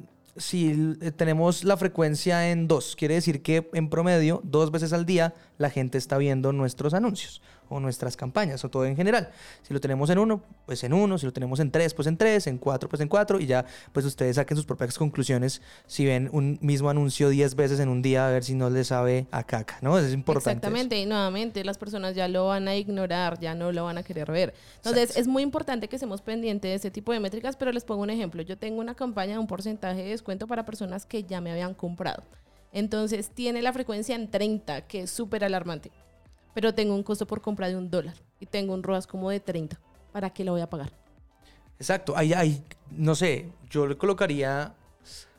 si 0.41 0.71
l- 0.71 1.13
tenemos 1.13 1.63
la 1.65 1.77
frecuencia 1.77 2.51
en 2.51 2.67
2, 2.67 2.97
quiere 2.97 3.15
decir 3.15 3.43
que 3.43 3.69
en 3.75 3.89
promedio, 3.89 4.41
dos 4.45 4.71
veces 4.73 4.93
al 4.93 5.07
día, 5.07 5.35
la 5.59 5.71
gente 5.71 5.99
está 5.99 6.19
viendo 6.19 6.53
nuestros 6.53 6.95
anuncios 6.95 7.41
o 7.71 7.81
nuestras 7.81 8.17
campañas 8.17 8.63
o 8.65 8.69
todo 8.69 8.85
en 8.85 8.97
general. 8.97 9.31
Si 9.63 9.73
lo 9.73 9.81
tenemos 9.81 10.11
en 10.11 10.19
1, 10.19 10.43
pues 10.67 10.85
en 10.85 10.93
1, 10.93 11.19
si 11.19 11.27
lo 11.27 11.33
tenemos 11.33 11.59
en 11.61 11.71
3, 11.71 11.95
pues 11.95 12.07
en 12.07 12.19
3, 12.19 12.47
en 12.49 12.59
4, 12.59 12.89
pues 12.89 13.01
en 13.01 13.09
4 13.09 13.41
y 13.41 13.47
ya 13.47 13.65
pues 13.93 14.05
ustedes 14.05 14.37
saquen 14.37 14.57
sus 14.57 14.67
propias 14.67 14.99
conclusiones 14.99 15.63
si 15.87 16.05
ven 16.05 16.29
un 16.33 16.59
mismo 16.61 16.91
anuncio 16.91 17.31
10 17.31 17.55
veces 17.55 17.81
en 17.81 17.89
un 17.89 18.03
día 18.03 18.27
a 18.27 18.31
ver 18.31 18.45
si 18.45 18.55
no 18.55 18.69
les 18.69 18.89
sabe 18.89 19.27
a 19.31 19.45
caca, 19.45 19.79
¿no? 19.81 19.97
Eso 19.97 20.09
es 20.09 20.15
importante. 20.15 20.51
eso. 20.51 20.51
Exactamente, 20.51 20.99
y 20.99 21.07
nuevamente 21.07 21.65
las 21.65 21.79
personas 21.79 22.15
ya 22.15 22.29
lo 22.29 22.47
van 22.49 22.69
a 22.69 22.77
ignorar, 22.77 23.39
ya 23.41 23.55
no 23.55 23.73
lo 23.73 23.85
van 23.85 23.99
a 23.99 24.03
querer 24.03 24.31
ver. 24.31 24.53
Entonces, 24.77 25.05
Exacto. 25.05 25.21
es 25.21 25.27
muy 25.29 25.43
importante 25.43 25.89
que 25.89 25.97
estemos 25.97 26.23
pendientes 26.23 26.71
de 26.71 26.75
ese 26.75 26.91
tipo 26.91 27.13
de 27.13 27.21
métricas, 27.21 27.57
pero 27.57 27.73
les 27.73 27.85
pongo 27.85 28.03
un 28.03 28.11
ejemplo. 28.11 28.43
Yo 28.43 28.59
tengo 28.59 28.81
una 28.81 28.95
campaña 28.95 29.35
de 29.35 29.39
un 29.39 29.47
porcentaje 29.47 30.03
de 30.03 30.11
descuento 30.11 30.47
para 30.47 30.65
personas 30.65 31.07
que 31.07 31.23
ya 31.23 31.41
me 31.41 31.51
habían 31.51 31.75
comprado. 31.75 32.23
Entonces, 32.73 33.31
tiene 33.31 33.63
la 33.63 33.73
frecuencia 33.73 34.15
en 34.15 34.31
30, 34.31 34.83
que 34.83 35.03
es 35.03 35.11
súper 35.11 35.45
alarmante. 35.45 35.91
Pero 36.55 36.75
tengo 36.75 36.95
un 36.95 37.03
costo 37.03 37.27
por 37.27 37.41
compra 37.41 37.69
de 37.69 37.77
un 37.77 37.91
dólar 37.91 38.15
y 38.39 38.47
tengo 38.47 38.75
un 38.75 38.83
ROAS 38.83 39.07
como 39.07 39.31
de 39.31 39.41
30. 39.41 39.79
¿Para 40.13 40.31
qué 40.31 40.45
lo 40.45 40.53
voy 40.53 40.61
a 40.61 40.69
pagar? 40.69 40.91
Exacto, 41.79 42.17
ahí, 42.17 42.33
ahí, 42.33 42.63
no 42.91 43.15
sé, 43.15 43.47
yo 43.71 43.87
le 43.87 43.97
colocaría, 43.97 44.75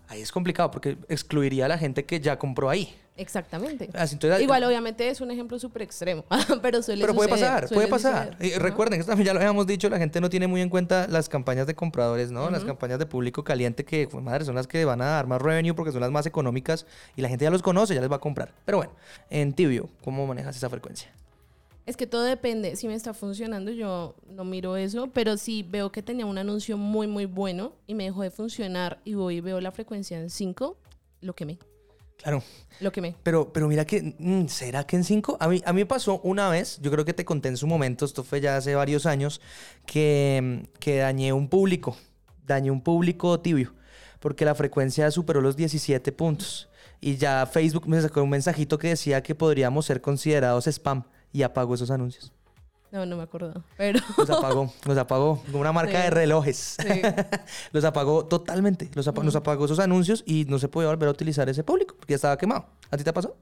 ahí 0.07 0.21
es 0.21 0.31
complicado 0.31 0.71
porque 0.71 0.97
excluiría 1.07 1.65
a 1.65 1.67
la 1.67 1.77
gente 1.77 2.05
que 2.05 2.19
ya 2.19 2.39
compró 2.39 2.69
ahí. 2.69 2.95
Exactamente. 3.21 3.89
Así, 3.93 4.15
entonces, 4.15 4.41
Igual, 4.41 4.63
obviamente, 4.63 5.07
es 5.07 5.21
un 5.21 5.29
ejemplo 5.29 5.59
súper 5.59 5.83
extremo, 5.83 6.25
pero 6.61 6.81
suele 6.81 7.01
pero 7.01 7.13
puede 7.13 7.29
suceder, 7.29 7.51
pasar, 7.51 7.67
suele 7.67 7.87
puede 7.87 8.01
pasar. 8.01 8.37
Y 8.39 8.53
recuerden 8.55 8.97
que 8.97 9.01
esto 9.01 9.11
también 9.11 9.27
ya 9.27 9.33
lo 9.33 9.39
habíamos 9.39 9.67
dicho, 9.67 9.89
la 9.89 9.99
gente 9.99 10.19
no 10.19 10.29
tiene 10.29 10.47
muy 10.47 10.61
en 10.61 10.69
cuenta 10.69 11.07
las 11.07 11.29
campañas 11.29 11.67
de 11.67 11.75
compradores, 11.75 12.31
¿no? 12.31 12.49
Las 12.49 12.63
campañas 12.63 12.97
de 12.97 13.05
público 13.05 13.43
caliente 13.43 13.85
que, 13.85 14.07
pues, 14.07 14.23
madre, 14.23 14.43
son 14.43 14.55
las 14.55 14.67
que 14.67 14.83
van 14.85 15.01
a 15.01 15.05
dar 15.05 15.27
más 15.27 15.41
revenue 15.41 15.75
porque 15.75 15.91
son 15.91 16.01
las 16.01 16.11
más 16.11 16.25
económicas 16.25 16.87
y 17.15 17.21
la 17.21 17.29
gente 17.29 17.43
ya 17.45 17.51
los 17.51 17.61
conoce, 17.61 17.93
ya 17.93 18.01
les 18.01 18.11
va 18.11 18.15
a 18.15 18.19
comprar. 18.19 18.53
Pero 18.65 18.79
bueno, 18.79 18.93
en 19.29 19.53
tibio, 19.53 19.87
¿cómo 20.03 20.25
manejas 20.25 20.57
esa 20.57 20.69
frecuencia? 20.69 21.11
Es 21.85 21.97
que 21.97 22.07
todo 22.07 22.23
depende. 22.23 22.75
Si 22.75 22.87
me 22.87 22.93
está 22.93 23.13
funcionando, 23.13 23.71
yo 23.71 24.15
no 24.27 24.45
miro 24.45 24.77
eso. 24.77 25.09
Pero 25.13 25.37
si 25.37 25.63
veo 25.63 25.91
que 25.91 26.01
tenía 26.01 26.25
un 26.25 26.37
anuncio 26.37 26.77
muy, 26.77 27.07
muy 27.07 27.25
bueno 27.25 27.73
y 27.87 27.95
me 27.95 28.05
dejó 28.05 28.21
de 28.21 28.31
funcionar 28.31 28.99
y 29.03 29.15
voy 29.15 29.37
y 29.37 29.41
veo 29.41 29.59
la 29.61 29.71
frecuencia 29.71 30.19
en 30.19 30.29
5, 30.29 30.77
lo 31.21 31.33
quemé. 31.33 31.57
Claro. 32.21 32.43
Lo 32.79 32.91
quemé. 32.91 33.15
Pero, 33.23 33.53
pero 33.53 33.67
mira 33.67 33.85
que, 33.85 34.15
mm, 34.17 34.47
¿será 34.47 34.85
que 34.85 34.95
en 34.95 35.03
5? 35.03 35.37
A 35.39 35.47
mí, 35.47 35.61
a 35.65 35.73
mí 35.73 35.85
pasó 35.85 36.19
una 36.23 36.49
vez, 36.49 36.79
yo 36.81 36.89
creo 36.91 37.05
que 37.05 37.13
te 37.13 37.25
conté 37.25 37.49
en 37.49 37.57
su 37.57 37.67
momento, 37.67 38.05
esto 38.05 38.23
fue 38.23 38.41
ya 38.41 38.57
hace 38.57 38.73
varios 38.73 39.05
años, 39.05 39.39
que, 39.85 40.67
que 40.79 40.97
dañé 40.97 41.31
un 41.31 41.47
público, 41.47 41.95
dañé 42.45 42.71
un 42.71 42.81
público 42.81 43.39
tibio, 43.39 43.73
porque 44.19 44.45
la 44.45 44.55
frecuencia 44.55 45.11
superó 45.11 45.41
los 45.41 45.55
17 45.55 46.11
puntos. 46.11 46.69
y 46.99 47.17
ya 47.17 47.45
Facebook 47.47 47.87
me 47.87 47.99
sacó 48.01 48.23
un 48.23 48.29
mensajito 48.29 48.77
que 48.77 48.89
decía 48.89 49.23
que 49.23 49.33
podríamos 49.35 49.85
ser 49.87 50.01
considerados 50.01 50.67
spam 50.67 51.03
y 51.33 51.43
apagó 51.43 51.75
esos 51.75 51.89
anuncios. 51.91 52.31
No, 52.91 53.05
no 53.05 53.15
me 53.17 53.23
acuerdo. 53.23 53.63
Pero. 53.77 53.99
Los 54.17 54.29
apagó, 54.29 54.73
los 54.85 54.97
apagó. 54.97 55.41
Como 55.45 55.59
una 55.61 55.71
marca 55.71 55.97
Sí. 55.97 56.03
de 56.03 56.09
relojes. 56.09 56.77
Sí. 56.81 57.01
los 57.71 57.83
apagó 57.85 58.25
totalmente. 58.25 58.89
Los 58.93 59.07
apa- 59.07 59.23
Nos 59.23 59.35
apagó 59.35 59.63
esos 59.65 59.79
anuncios 59.79 60.23
y 60.25 60.45
no 60.45 60.59
se 60.59 60.67
podía 60.67 60.89
volver 60.89 61.07
a 61.07 61.11
utilizar 61.11 61.47
ese 61.49 61.63
público 61.63 61.95
porque 61.97 62.11
ya 62.11 62.15
estaba 62.15 62.37
quemado. 62.37 62.65
¿A 62.89 62.97
ti 62.97 63.03
te 63.05 63.13
pasó? 63.13 63.35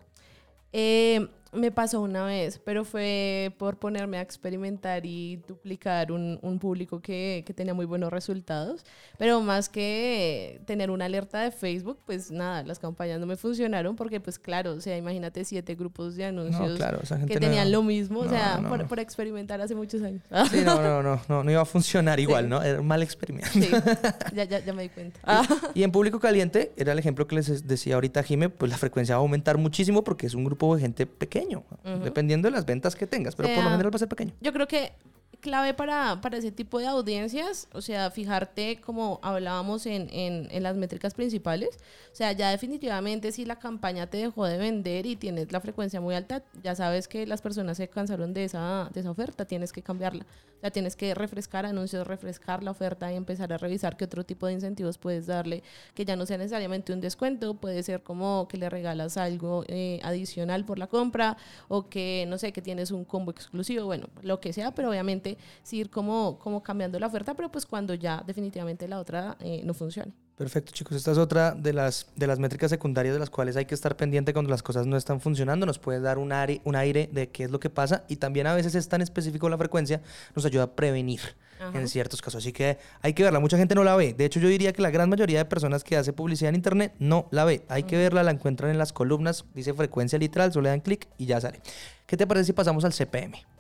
Eh, 0.72 1.28
me 1.52 1.72
pasó 1.72 2.02
una 2.02 2.26
vez, 2.26 2.60
pero 2.64 2.86
fue 2.86 3.54
por 3.58 3.78
ponerme 3.78 4.18
a 4.18 4.22
experimentar 4.22 5.06
y 5.06 5.38
duplicar 5.48 6.12
un, 6.12 6.38
un 6.42 6.60
público 6.60 7.02
que, 7.02 7.44
que 7.46 7.54
tenía 7.54 7.74
muy 7.74 7.86
buenos 7.86 8.12
resultados. 8.12 8.86
Pero 9.18 9.42
más 9.42 9.68
que 9.70 10.62
tener 10.66 10.92
una 10.92 11.06
alerta 11.06 11.42
de 11.42 11.52
Facebook, 11.52 11.98
pues 12.06 12.30
nada, 12.32 12.64
las 12.64 12.78
campañas 12.80 13.20
no 13.20 13.26
me 13.26 13.36
funcionaron 13.36 13.96
porque, 13.96 14.20
pues 14.20 14.38
claro, 14.38 14.74
o 14.74 14.82
sea, 14.82 14.96
imagínate 14.98 15.44
siete 15.44 15.76
grupos 15.76 16.16
de 16.16 16.26
anuncios 16.26 16.70
No, 16.72 16.76
claro, 16.78 17.00
que 17.28 17.34
no- 17.36 17.40
tenían 17.40 17.72
lo 17.72 17.82
mismo, 17.84 18.20
o 18.22 18.26
no, 18.26 18.30
sea, 18.30 18.60
no. 18.60 18.70
Por, 18.70 18.88
por 18.88 19.00
experimentar 19.00 19.60
hace 19.62 19.76
muchos 19.76 20.02
años. 20.04 20.22
Sí, 20.52 20.62
no, 20.66 20.82
no, 20.82 21.02
no, 21.02 21.20
no, 21.28 21.44
no 21.44 21.52
iba 21.52 21.62
a 21.62 21.66
funcionar 21.66 22.20
igual, 22.20 22.48
¿no? 22.48 22.62
Era 22.62 22.80
un 22.80 22.88
mal 22.88 23.02
experimento. 23.02 23.50
Sí, 23.52 23.70
ya, 24.34 24.44
ya, 24.44 24.60
ya 24.64 24.74
me 24.74 24.84
di 24.84 24.90
cuenta. 24.90 25.20
Ah, 25.24 25.44
Y 25.74 25.84
en 25.84 25.92
público 25.92 26.20
caliente, 26.20 26.72
era 26.78 26.92
el 26.94 27.00
ejemplo 27.00 27.28
que 27.28 27.36
les 27.36 27.68
decía 27.68 27.96
ahorita 27.96 28.24
Jime, 28.24 28.50
pues 28.50 28.72
la 28.72 28.78
frecuencia 28.78 29.16
va 29.16 29.20
a 29.20 29.24
aumentar 29.24 29.58
muchísimo 29.58 30.04
porque 30.04 30.28
es 30.28 30.34
un 30.34 30.44
grupo 30.44 30.76
de 30.76 30.82
gente 30.82 31.06
pequeño, 31.40 31.64
dependiendo 32.04 32.48
de 32.48 32.52
las 32.52 32.66
ventas 32.66 32.96
que 32.96 33.08
tengas, 33.08 33.36
pero 33.36 33.50
por 33.50 33.64
lo 33.64 33.70
general 33.70 33.94
va 33.94 33.96
a 33.96 34.00
ser 34.00 34.08
pequeño. 34.08 34.34
Yo 34.42 34.54
creo 34.54 34.68
que 34.68 34.94
clave 35.40 35.74
para, 35.74 36.20
para 36.22 36.38
ese 36.38 36.52
tipo 36.52 36.80
de 36.80 36.88
audiencias, 36.88 37.68
o 37.74 37.82
sea, 37.82 38.12
fijarte 38.12 38.80
como 38.82 39.20
hablábamos 39.22 39.86
en, 39.86 40.10
en, 40.12 40.48
en 40.52 40.64
las 40.64 40.76
métricas 40.76 41.14
principales, 41.14 41.78
o 42.12 42.16
sea, 42.16 42.32
ya 42.32 42.50
definitivamente 42.52 43.32
si 43.32 43.46
la 43.46 43.58
campaña 43.58 44.08
te 44.08 44.18
dejó 44.18 44.46
de 44.46 44.58
vender 44.58 45.06
y 45.06 45.16
tienes 45.16 45.52
la 45.52 45.62
frecuencia 45.62 46.02
muy 46.02 46.16
alta, 46.16 46.44
ya 46.64 46.76
sabes 46.76 47.08
que 47.08 47.26
las 47.26 47.42
personas 47.42 47.78
se 47.78 47.88
cansaron 47.88 48.34
de 48.34 48.46
esa, 48.46 48.90
de 48.94 49.00
esa 49.00 49.12
oferta, 49.12 49.46
tienes 49.46 49.72
que 49.72 49.82
cambiarla, 49.82 50.26
o 50.58 50.60
sea, 50.60 50.72
tienes 50.72 50.96
que 50.96 51.16
refrescar 51.16 51.66
anuncios, 51.66 52.06
refrescar 52.06 52.64
la 52.64 52.72
oferta 52.72 53.12
y 53.12 53.16
empezar 53.16 53.54
a 53.54 53.58
revisar 53.58 53.96
qué 53.96 54.06
otro 54.06 54.26
tipo 54.26 54.48
de 54.48 54.54
incentivos 54.54 54.98
puedes 54.98 55.28
darle, 55.28 55.64
que 55.94 56.06
ya 56.06 56.16
no 56.16 56.26
sea 56.26 56.38
necesariamente 56.38 56.92
un 56.92 57.02
descuento, 57.02 57.54
puede 57.56 57.82
ser 57.84 58.04
como 58.04 58.48
que 58.50 58.58
le 58.58 58.70
regalas 58.70 59.18
algo 59.18 59.64
eh, 59.68 60.00
adicional 60.04 60.66
por 60.66 60.80
la 60.80 60.88
compra 60.88 61.38
o 61.68 61.88
que, 61.90 62.26
no 62.28 62.38
sé, 62.38 62.52
que 62.52 62.62
tienes 62.62 62.92
un 62.92 63.06
combo 63.06 63.32
exclusivo, 63.32 63.86
bueno, 63.86 64.10
lo 64.22 64.40
que 64.40 64.54
sea, 64.54 64.74
pero 64.74 64.90
obviamente 64.90 65.29
sí 65.64 65.78
ir 65.78 65.90
como, 65.90 66.40
como 66.40 66.64
cambiando 66.64 67.00
la 67.00 67.08
oferta, 67.08 67.34
pero 67.34 67.52
pues 67.52 67.66
cuando 67.66 67.94
ya 67.94 68.24
definitivamente 68.26 68.88
la 68.88 69.00
otra 69.00 69.38
eh, 69.40 69.62
no 69.64 69.74
funcione. 69.74 70.14
Perfecto, 70.40 70.72
chicos. 70.72 70.96
Esta 70.96 71.12
es 71.12 71.18
otra 71.18 71.52
de 71.52 71.74
las, 71.74 72.08
de 72.16 72.26
las 72.26 72.40
métricas 72.40 72.70
secundarias 72.70 73.14
de 73.14 73.20
las 73.20 73.30
cuales 73.30 73.58
hay 73.58 73.66
que 73.66 73.76
estar 73.76 73.98
pendiente 73.98 74.32
cuando 74.32 74.50
las 74.50 74.64
cosas 74.64 74.88
no 74.88 74.96
están 74.96 75.20
funcionando. 75.20 75.66
Nos 75.66 75.80
puede 75.80 76.00
dar 76.00 76.18
un 76.18 76.32
aire, 76.32 76.62
un 76.64 76.78
aire 76.78 77.10
de 77.12 77.28
qué 77.28 77.44
es 77.44 77.52
lo 77.52 77.60
que 77.60 77.70
pasa 77.70 78.06
y 78.08 78.16
también 78.16 78.48
a 78.48 78.56
veces 78.56 78.74
es 78.74 78.88
tan 78.88 79.02
específico 79.02 79.50
la 79.50 79.58
frecuencia, 79.58 80.02
nos 80.34 80.46
ayuda 80.46 80.64
a 80.64 80.76
prevenir 80.78 81.20
Ajá. 81.60 81.78
en 81.78 81.90
ciertos 81.90 82.22
casos. 82.22 82.42
Así 82.42 82.54
que 82.54 82.78
hay 83.02 83.12
que 83.12 83.24
verla. 83.24 83.42
Mucha 83.42 83.58
gente 83.58 83.76
no 83.76 83.84
la 83.84 83.98
ve. 83.98 84.14
De 84.14 84.24
hecho, 84.24 84.40
yo 84.40 84.48
diría 84.48 84.72
que 84.72 84.82
la 84.82 84.92
gran 84.92 85.10
mayoría 85.10 85.40
de 85.40 85.44
personas 85.46 85.84
que 85.84 85.98
hace 85.98 86.14
publicidad 86.14 86.48
en 86.48 86.56
Internet 86.56 86.94
no 87.00 87.28
la 87.32 87.44
ve. 87.44 87.66
Hay 87.68 87.84
que 87.84 87.98
verla, 87.98 88.24
la 88.24 88.32
encuentran 88.32 88.72
en 88.72 88.78
las 88.78 88.94
columnas, 88.94 89.44
dice 89.54 89.74
frecuencia 89.74 90.18
literal, 90.18 90.54
solo 90.54 90.64
le 90.64 90.70
dan 90.70 90.80
clic 90.80 91.10
y 91.18 91.26
ya 91.26 91.42
sale. 91.42 91.60
¿Qué 92.06 92.16
te 92.16 92.26
parece 92.26 92.46
si 92.46 92.54
pasamos 92.54 92.86
al 92.86 92.94
CPM? 92.94 93.59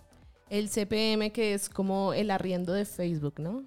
El 0.49 0.69
CPM, 0.69 1.31
que 1.31 1.53
es 1.53 1.69
como 1.69 2.13
el 2.13 2.31
arriendo 2.31 2.73
de 2.73 2.85
Facebook, 2.85 3.39
¿no? 3.39 3.63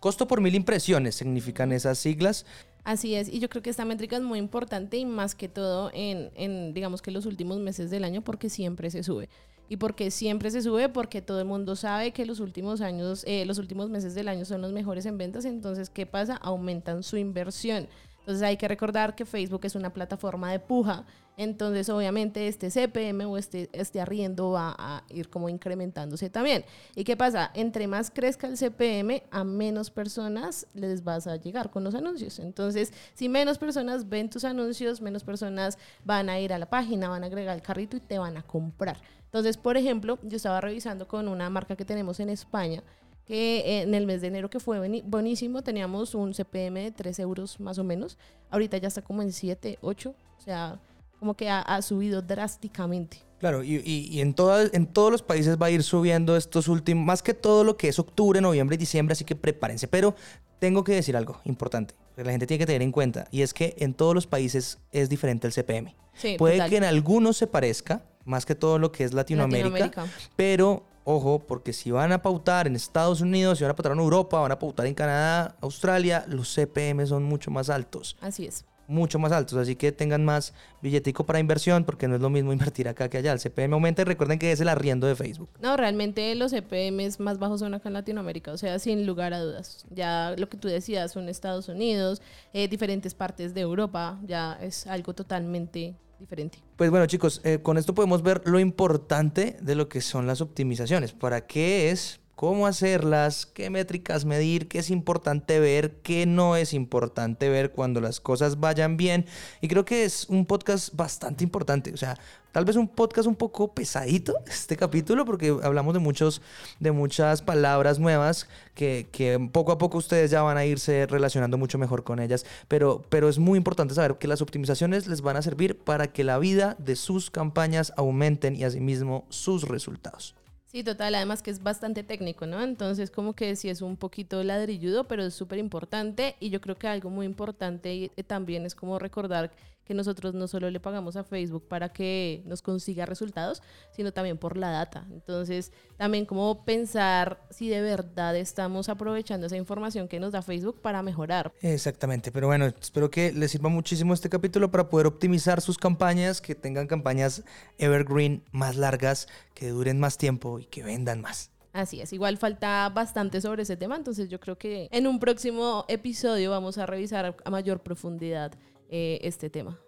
Costo 0.00 0.28
por 0.28 0.40
mil 0.40 0.54
impresiones 0.54 1.14
significan 1.14 1.72
esas 1.72 1.98
siglas. 1.98 2.46
Así 2.84 3.14
es, 3.14 3.28
y 3.28 3.40
yo 3.40 3.48
creo 3.48 3.62
que 3.62 3.70
esta 3.70 3.84
métrica 3.84 4.16
es 4.16 4.22
muy 4.22 4.38
importante 4.38 4.96
y 4.96 5.04
más 5.04 5.34
que 5.34 5.48
todo 5.48 5.90
en, 5.92 6.30
en, 6.36 6.72
digamos 6.72 7.02
que 7.02 7.10
los 7.10 7.26
últimos 7.26 7.58
meses 7.58 7.90
del 7.90 8.04
año 8.04 8.22
porque 8.22 8.48
siempre 8.48 8.90
se 8.90 9.02
sube. 9.02 9.28
¿Y 9.68 9.76
porque 9.76 10.10
siempre 10.10 10.50
se 10.50 10.62
sube? 10.62 10.88
Porque 10.88 11.20
todo 11.20 11.40
el 11.40 11.44
mundo 11.44 11.76
sabe 11.76 12.12
que 12.12 12.24
los 12.24 12.40
últimos 12.40 12.80
años, 12.80 13.24
eh, 13.26 13.44
los 13.44 13.58
últimos 13.58 13.90
meses 13.90 14.14
del 14.14 14.28
año 14.28 14.46
son 14.46 14.62
los 14.62 14.72
mejores 14.72 15.04
en 15.04 15.18
ventas, 15.18 15.44
entonces, 15.44 15.90
¿qué 15.90 16.06
pasa? 16.06 16.36
Aumentan 16.36 17.02
su 17.02 17.18
inversión. 17.18 17.86
Entonces 18.20 18.42
hay 18.42 18.56
que 18.56 18.68
recordar 18.68 19.14
que 19.14 19.26
Facebook 19.26 19.60
es 19.64 19.74
una 19.74 19.92
plataforma 19.92 20.50
de 20.50 20.58
puja, 20.58 21.04
entonces 21.38 21.88
obviamente 21.88 22.48
este 22.48 22.68
CPM 22.68 23.24
o 23.26 23.38
este, 23.38 23.70
este 23.72 24.00
arriendo 24.00 24.50
va 24.50 24.74
a 24.76 25.04
ir 25.08 25.30
como 25.30 25.48
incrementándose 25.48 26.28
también. 26.30 26.64
¿Y 26.96 27.04
qué 27.04 27.16
pasa? 27.16 27.52
Entre 27.54 27.86
más 27.86 28.10
crezca 28.10 28.48
el 28.48 28.58
CPM, 28.58 29.22
a 29.30 29.44
menos 29.44 29.90
personas 29.90 30.66
les 30.74 31.04
vas 31.04 31.28
a 31.28 31.36
llegar 31.36 31.70
con 31.70 31.84
los 31.84 31.94
anuncios. 31.94 32.40
Entonces, 32.40 32.92
si 33.14 33.28
menos 33.28 33.56
personas 33.56 34.08
ven 34.08 34.28
tus 34.28 34.44
anuncios, 34.44 35.00
menos 35.00 35.22
personas 35.22 35.78
van 36.04 36.28
a 36.28 36.40
ir 36.40 36.52
a 36.52 36.58
la 36.58 36.66
página, 36.66 37.08
van 37.08 37.22
a 37.22 37.28
agregar 37.28 37.54
el 37.54 37.62
carrito 37.62 37.96
y 37.96 38.00
te 38.00 38.18
van 38.18 38.36
a 38.36 38.42
comprar. 38.42 39.00
Entonces, 39.26 39.56
por 39.56 39.76
ejemplo, 39.76 40.18
yo 40.24 40.38
estaba 40.38 40.60
revisando 40.60 41.06
con 41.06 41.28
una 41.28 41.48
marca 41.50 41.76
que 41.76 41.84
tenemos 41.84 42.18
en 42.18 42.30
España, 42.30 42.82
que 43.26 43.58
eh, 43.58 43.82
en 43.82 43.94
el 43.94 44.06
mes 44.06 44.22
de 44.22 44.26
enero 44.26 44.50
que 44.50 44.58
fue 44.58 44.80
buenísimo, 45.04 45.62
teníamos 45.62 46.16
un 46.16 46.34
CPM 46.34 46.82
de 46.82 46.90
3 46.90 47.20
euros 47.20 47.60
más 47.60 47.78
o 47.78 47.84
menos. 47.84 48.18
Ahorita 48.50 48.76
ya 48.78 48.88
está 48.88 49.02
como 49.02 49.22
en 49.22 49.30
7, 49.30 49.78
8. 49.82 50.10
O 50.10 50.40
sea, 50.40 50.80
como 51.18 51.34
que 51.34 51.48
ha, 51.50 51.60
ha 51.60 51.82
subido 51.82 52.22
drásticamente. 52.22 53.22
Claro, 53.38 53.62
y, 53.62 53.76
y- 53.76 54.08
y 54.10 54.20
en, 54.20 54.34
todas, 54.34 54.70
en 54.74 54.86
todos 54.86 55.12
los 55.12 55.22
países 55.22 55.56
va 55.60 55.66
a 55.66 55.70
ir 55.70 55.82
subiendo 55.84 56.36
estos 56.36 56.66
últimos, 56.68 57.04
más 57.06 57.22
que 57.22 57.34
todo 57.34 57.62
lo 57.64 57.76
que 57.76 57.88
es 57.88 57.98
octubre, 57.98 58.40
noviembre 58.40 58.74
y 58.74 58.78
diciembre, 58.78 59.12
así 59.12 59.24
que 59.24 59.36
prepárense. 59.36 59.86
Pero 59.86 60.14
tengo 60.58 60.82
que 60.82 60.92
decir 60.92 61.16
algo 61.16 61.40
importante, 61.44 61.94
que 62.16 62.24
la 62.24 62.32
gente 62.32 62.46
tiene 62.48 62.58
que 62.58 62.66
tener 62.66 62.82
en 62.82 62.90
cuenta, 62.90 63.28
y 63.30 63.42
es 63.42 63.54
que 63.54 63.76
en 63.78 63.94
todos 63.94 64.12
los 64.14 64.26
países 64.26 64.78
es 64.90 65.08
diferente 65.08 65.46
el 65.46 65.52
CPM. 65.52 65.94
Sí, 66.14 66.34
Puede 66.36 66.54
total. 66.56 66.70
que 66.70 66.76
en 66.78 66.84
algunos 66.84 67.36
se 67.36 67.46
parezca, 67.46 68.02
más 68.24 68.44
que 68.44 68.56
todo 68.56 68.78
lo 68.80 68.90
que 68.90 69.04
es 69.04 69.12
Latinoamérica, 69.14 69.68
Latinoamérica. 69.78 70.06
pero 70.34 70.82
ojo, 71.04 71.38
porque 71.46 71.72
si 71.72 71.92
van 71.92 72.10
a 72.12 72.20
pautar 72.20 72.66
en 72.66 72.74
Estados 72.74 73.20
Unidos, 73.20 73.58
si 73.58 73.64
van 73.64 73.70
a 73.70 73.76
pautar 73.76 73.92
en 73.92 74.00
Europa, 74.00 74.40
van 74.40 74.50
a 74.52 74.58
pautar 74.58 74.86
en 74.86 74.94
Canadá, 74.94 75.54
Australia, 75.60 76.24
los 76.28 76.52
CPM 76.52 77.06
son 77.06 77.22
mucho 77.22 77.50
más 77.52 77.70
altos 77.70 78.16
Así 78.20 78.46
es. 78.46 78.64
Mucho 78.88 79.18
más 79.18 79.30
altos, 79.30 79.56
así 79.58 79.76
que 79.76 79.92
tengan 79.92 80.24
más 80.24 80.54
billetico 80.82 81.24
para 81.24 81.38
inversión, 81.38 81.84
porque 81.84 82.08
no 82.08 82.16
es 82.16 82.20
lo 82.20 82.30
mismo 82.30 82.52
invertir 82.54 82.88
acá 82.88 83.08
que 83.08 83.18
allá. 83.18 83.32
El 83.32 83.38
CPM 83.38 83.74
aumenta 83.74 84.02
y 84.02 84.04
recuerden 84.04 84.38
que 84.38 84.50
es 84.50 84.60
el 84.60 84.68
arriendo 84.68 85.06
de 85.06 85.14
Facebook. 85.14 85.50
No, 85.60 85.76
realmente 85.76 86.34
los 86.34 86.52
CPMs 86.52 87.20
más 87.20 87.38
bajos 87.38 87.60
son 87.60 87.74
acá 87.74 87.88
en 87.88 87.92
Latinoamérica, 87.92 88.52
o 88.52 88.56
sea, 88.56 88.78
sin 88.78 89.06
lugar 89.06 89.34
a 89.34 89.40
dudas. 89.40 89.86
Ya 89.90 90.34
lo 90.36 90.48
que 90.48 90.56
tú 90.56 90.66
decías 90.66 91.12
son 91.12 91.28
Estados 91.28 91.68
Unidos, 91.68 92.22
eh, 92.52 92.66
diferentes 92.66 93.14
partes 93.14 93.54
de 93.54 93.60
Europa, 93.60 94.18
ya 94.26 94.58
es 94.60 94.86
algo 94.86 95.14
totalmente 95.14 95.94
diferente. 96.18 96.58
Pues 96.76 96.90
bueno 96.90 97.06
chicos, 97.06 97.40
eh, 97.44 97.60
con 97.62 97.78
esto 97.78 97.94
podemos 97.94 98.22
ver 98.22 98.42
lo 98.44 98.58
importante 98.58 99.56
de 99.60 99.74
lo 99.74 99.88
que 99.88 100.00
son 100.00 100.26
las 100.26 100.40
optimizaciones. 100.40 101.12
¿Para 101.12 101.46
qué 101.46 101.90
es? 101.90 102.20
¿Cómo 102.38 102.68
hacerlas? 102.68 103.46
¿Qué 103.46 103.68
métricas 103.68 104.24
medir? 104.24 104.68
¿Qué 104.68 104.78
es 104.78 104.90
importante 104.90 105.58
ver? 105.58 105.96
¿Qué 106.02 106.24
no 106.24 106.54
es 106.54 106.72
importante 106.72 107.48
ver 107.48 107.72
cuando 107.72 108.00
las 108.00 108.20
cosas 108.20 108.60
vayan 108.60 108.96
bien? 108.96 109.26
Y 109.60 109.66
creo 109.66 109.84
que 109.84 110.04
es 110.04 110.28
un 110.28 110.46
podcast 110.46 110.94
bastante 110.94 111.42
importante. 111.42 111.92
O 111.92 111.96
sea, 111.96 112.16
tal 112.52 112.64
vez 112.64 112.76
un 112.76 112.86
podcast 112.86 113.26
un 113.26 113.34
poco 113.34 113.74
pesadito 113.74 114.36
este 114.46 114.76
capítulo 114.76 115.24
porque 115.24 115.48
hablamos 115.64 115.94
de, 115.94 115.98
muchos, 115.98 116.40
de 116.78 116.92
muchas 116.92 117.42
palabras 117.42 117.98
nuevas 117.98 118.46
que, 118.76 119.08
que 119.10 119.50
poco 119.52 119.72
a 119.72 119.78
poco 119.78 119.98
ustedes 119.98 120.30
ya 120.30 120.42
van 120.42 120.58
a 120.58 120.64
irse 120.64 121.08
relacionando 121.08 121.58
mucho 121.58 121.76
mejor 121.76 122.04
con 122.04 122.20
ellas. 122.20 122.46
Pero, 122.68 123.02
pero 123.08 123.28
es 123.28 123.40
muy 123.40 123.56
importante 123.56 123.94
saber 123.94 124.16
que 124.16 124.28
las 124.28 124.42
optimizaciones 124.42 125.08
les 125.08 125.22
van 125.22 125.36
a 125.36 125.42
servir 125.42 125.76
para 125.76 126.12
que 126.12 126.22
la 126.22 126.38
vida 126.38 126.76
de 126.78 126.94
sus 126.94 127.32
campañas 127.32 127.92
aumenten 127.96 128.54
y 128.54 128.62
asimismo 128.62 129.26
sus 129.28 129.66
resultados. 129.66 130.37
Sí, 130.70 130.84
total, 130.84 131.14
además 131.14 131.42
que 131.42 131.50
es 131.50 131.62
bastante 131.62 132.02
técnico, 132.02 132.44
¿no? 132.46 132.62
Entonces 132.62 133.10
como 133.10 133.32
que 133.34 133.56
sí 133.56 133.70
es 133.70 133.80
un 133.80 133.96
poquito 133.96 134.44
ladrilludo, 134.44 135.08
pero 135.08 135.22
es 135.24 135.32
súper 135.34 135.58
importante 135.58 136.36
y 136.40 136.50
yo 136.50 136.60
creo 136.60 136.76
que 136.76 136.86
algo 136.86 137.08
muy 137.08 137.24
importante 137.24 138.12
eh, 138.14 138.22
también 138.22 138.66
es 138.66 138.74
como 138.74 138.98
recordar 138.98 139.50
que 139.88 139.94
nosotros 139.94 140.34
no 140.34 140.46
solo 140.46 140.70
le 140.70 140.80
pagamos 140.80 141.16
a 141.16 141.24
Facebook 141.24 141.66
para 141.66 141.88
que 141.88 142.42
nos 142.44 142.60
consiga 142.60 143.06
resultados, 143.06 143.62
sino 143.90 144.12
también 144.12 144.36
por 144.36 144.58
la 144.58 144.70
data. 144.70 145.06
Entonces, 145.10 145.72
también 145.96 146.26
como 146.26 146.66
pensar 146.66 147.40
si 147.48 147.70
de 147.70 147.80
verdad 147.80 148.36
estamos 148.36 148.90
aprovechando 148.90 149.46
esa 149.46 149.56
información 149.56 150.06
que 150.06 150.20
nos 150.20 150.32
da 150.32 150.42
Facebook 150.42 150.82
para 150.82 151.02
mejorar. 151.02 151.52
Exactamente, 151.62 152.30
pero 152.30 152.48
bueno, 152.48 152.66
espero 152.66 153.10
que 153.10 153.32
les 153.32 153.50
sirva 153.50 153.70
muchísimo 153.70 154.12
este 154.12 154.28
capítulo 154.28 154.70
para 154.70 154.90
poder 154.90 155.06
optimizar 155.06 155.62
sus 155.62 155.78
campañas, 155.78 156.42
que 156.42 156.54
tengan 156.54 156.86
campañas 156.86 157.42
evergreen 157.78 158.44
más 158.52 158.76
largas, 158.76 159.26
que 159.54 159.70
duren 159.70 159.98
más 159.98 160.18
tiempo 160.18 160.58
y 160.58 160.66
que 160.66 160.82
vendan 160.82 161.22
más. 161.22 161.50
Así 161.72 162.00
es, 162.00 162.12
igual 162.12 162.36
falta 162.36 162.90
bastante 162.90 163.40
sobre 163.40 163.62
ese 163.62 163.76
tema, 163.76 163.96
entonces 163.96 164.28
yo 164.28 164.38
creo 164.38 164.58
que 164.58 164.88
en 164.90 165.06
un 165.06 165.18
próximo 165.18 165.86
episodio 165.88 166.50
vamos 166.50 166.76
a 166.76 166.84
revisar 166.84 167.36
a 167.42 167.50
mayor 167.50 167.80
profundidad 167.80 168.52
eh, 168.88 169.18
este 169.22 169.50
tema. 169.50 169.80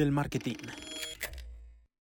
Del 0.00 0.12
Marketing. 0.12 0.89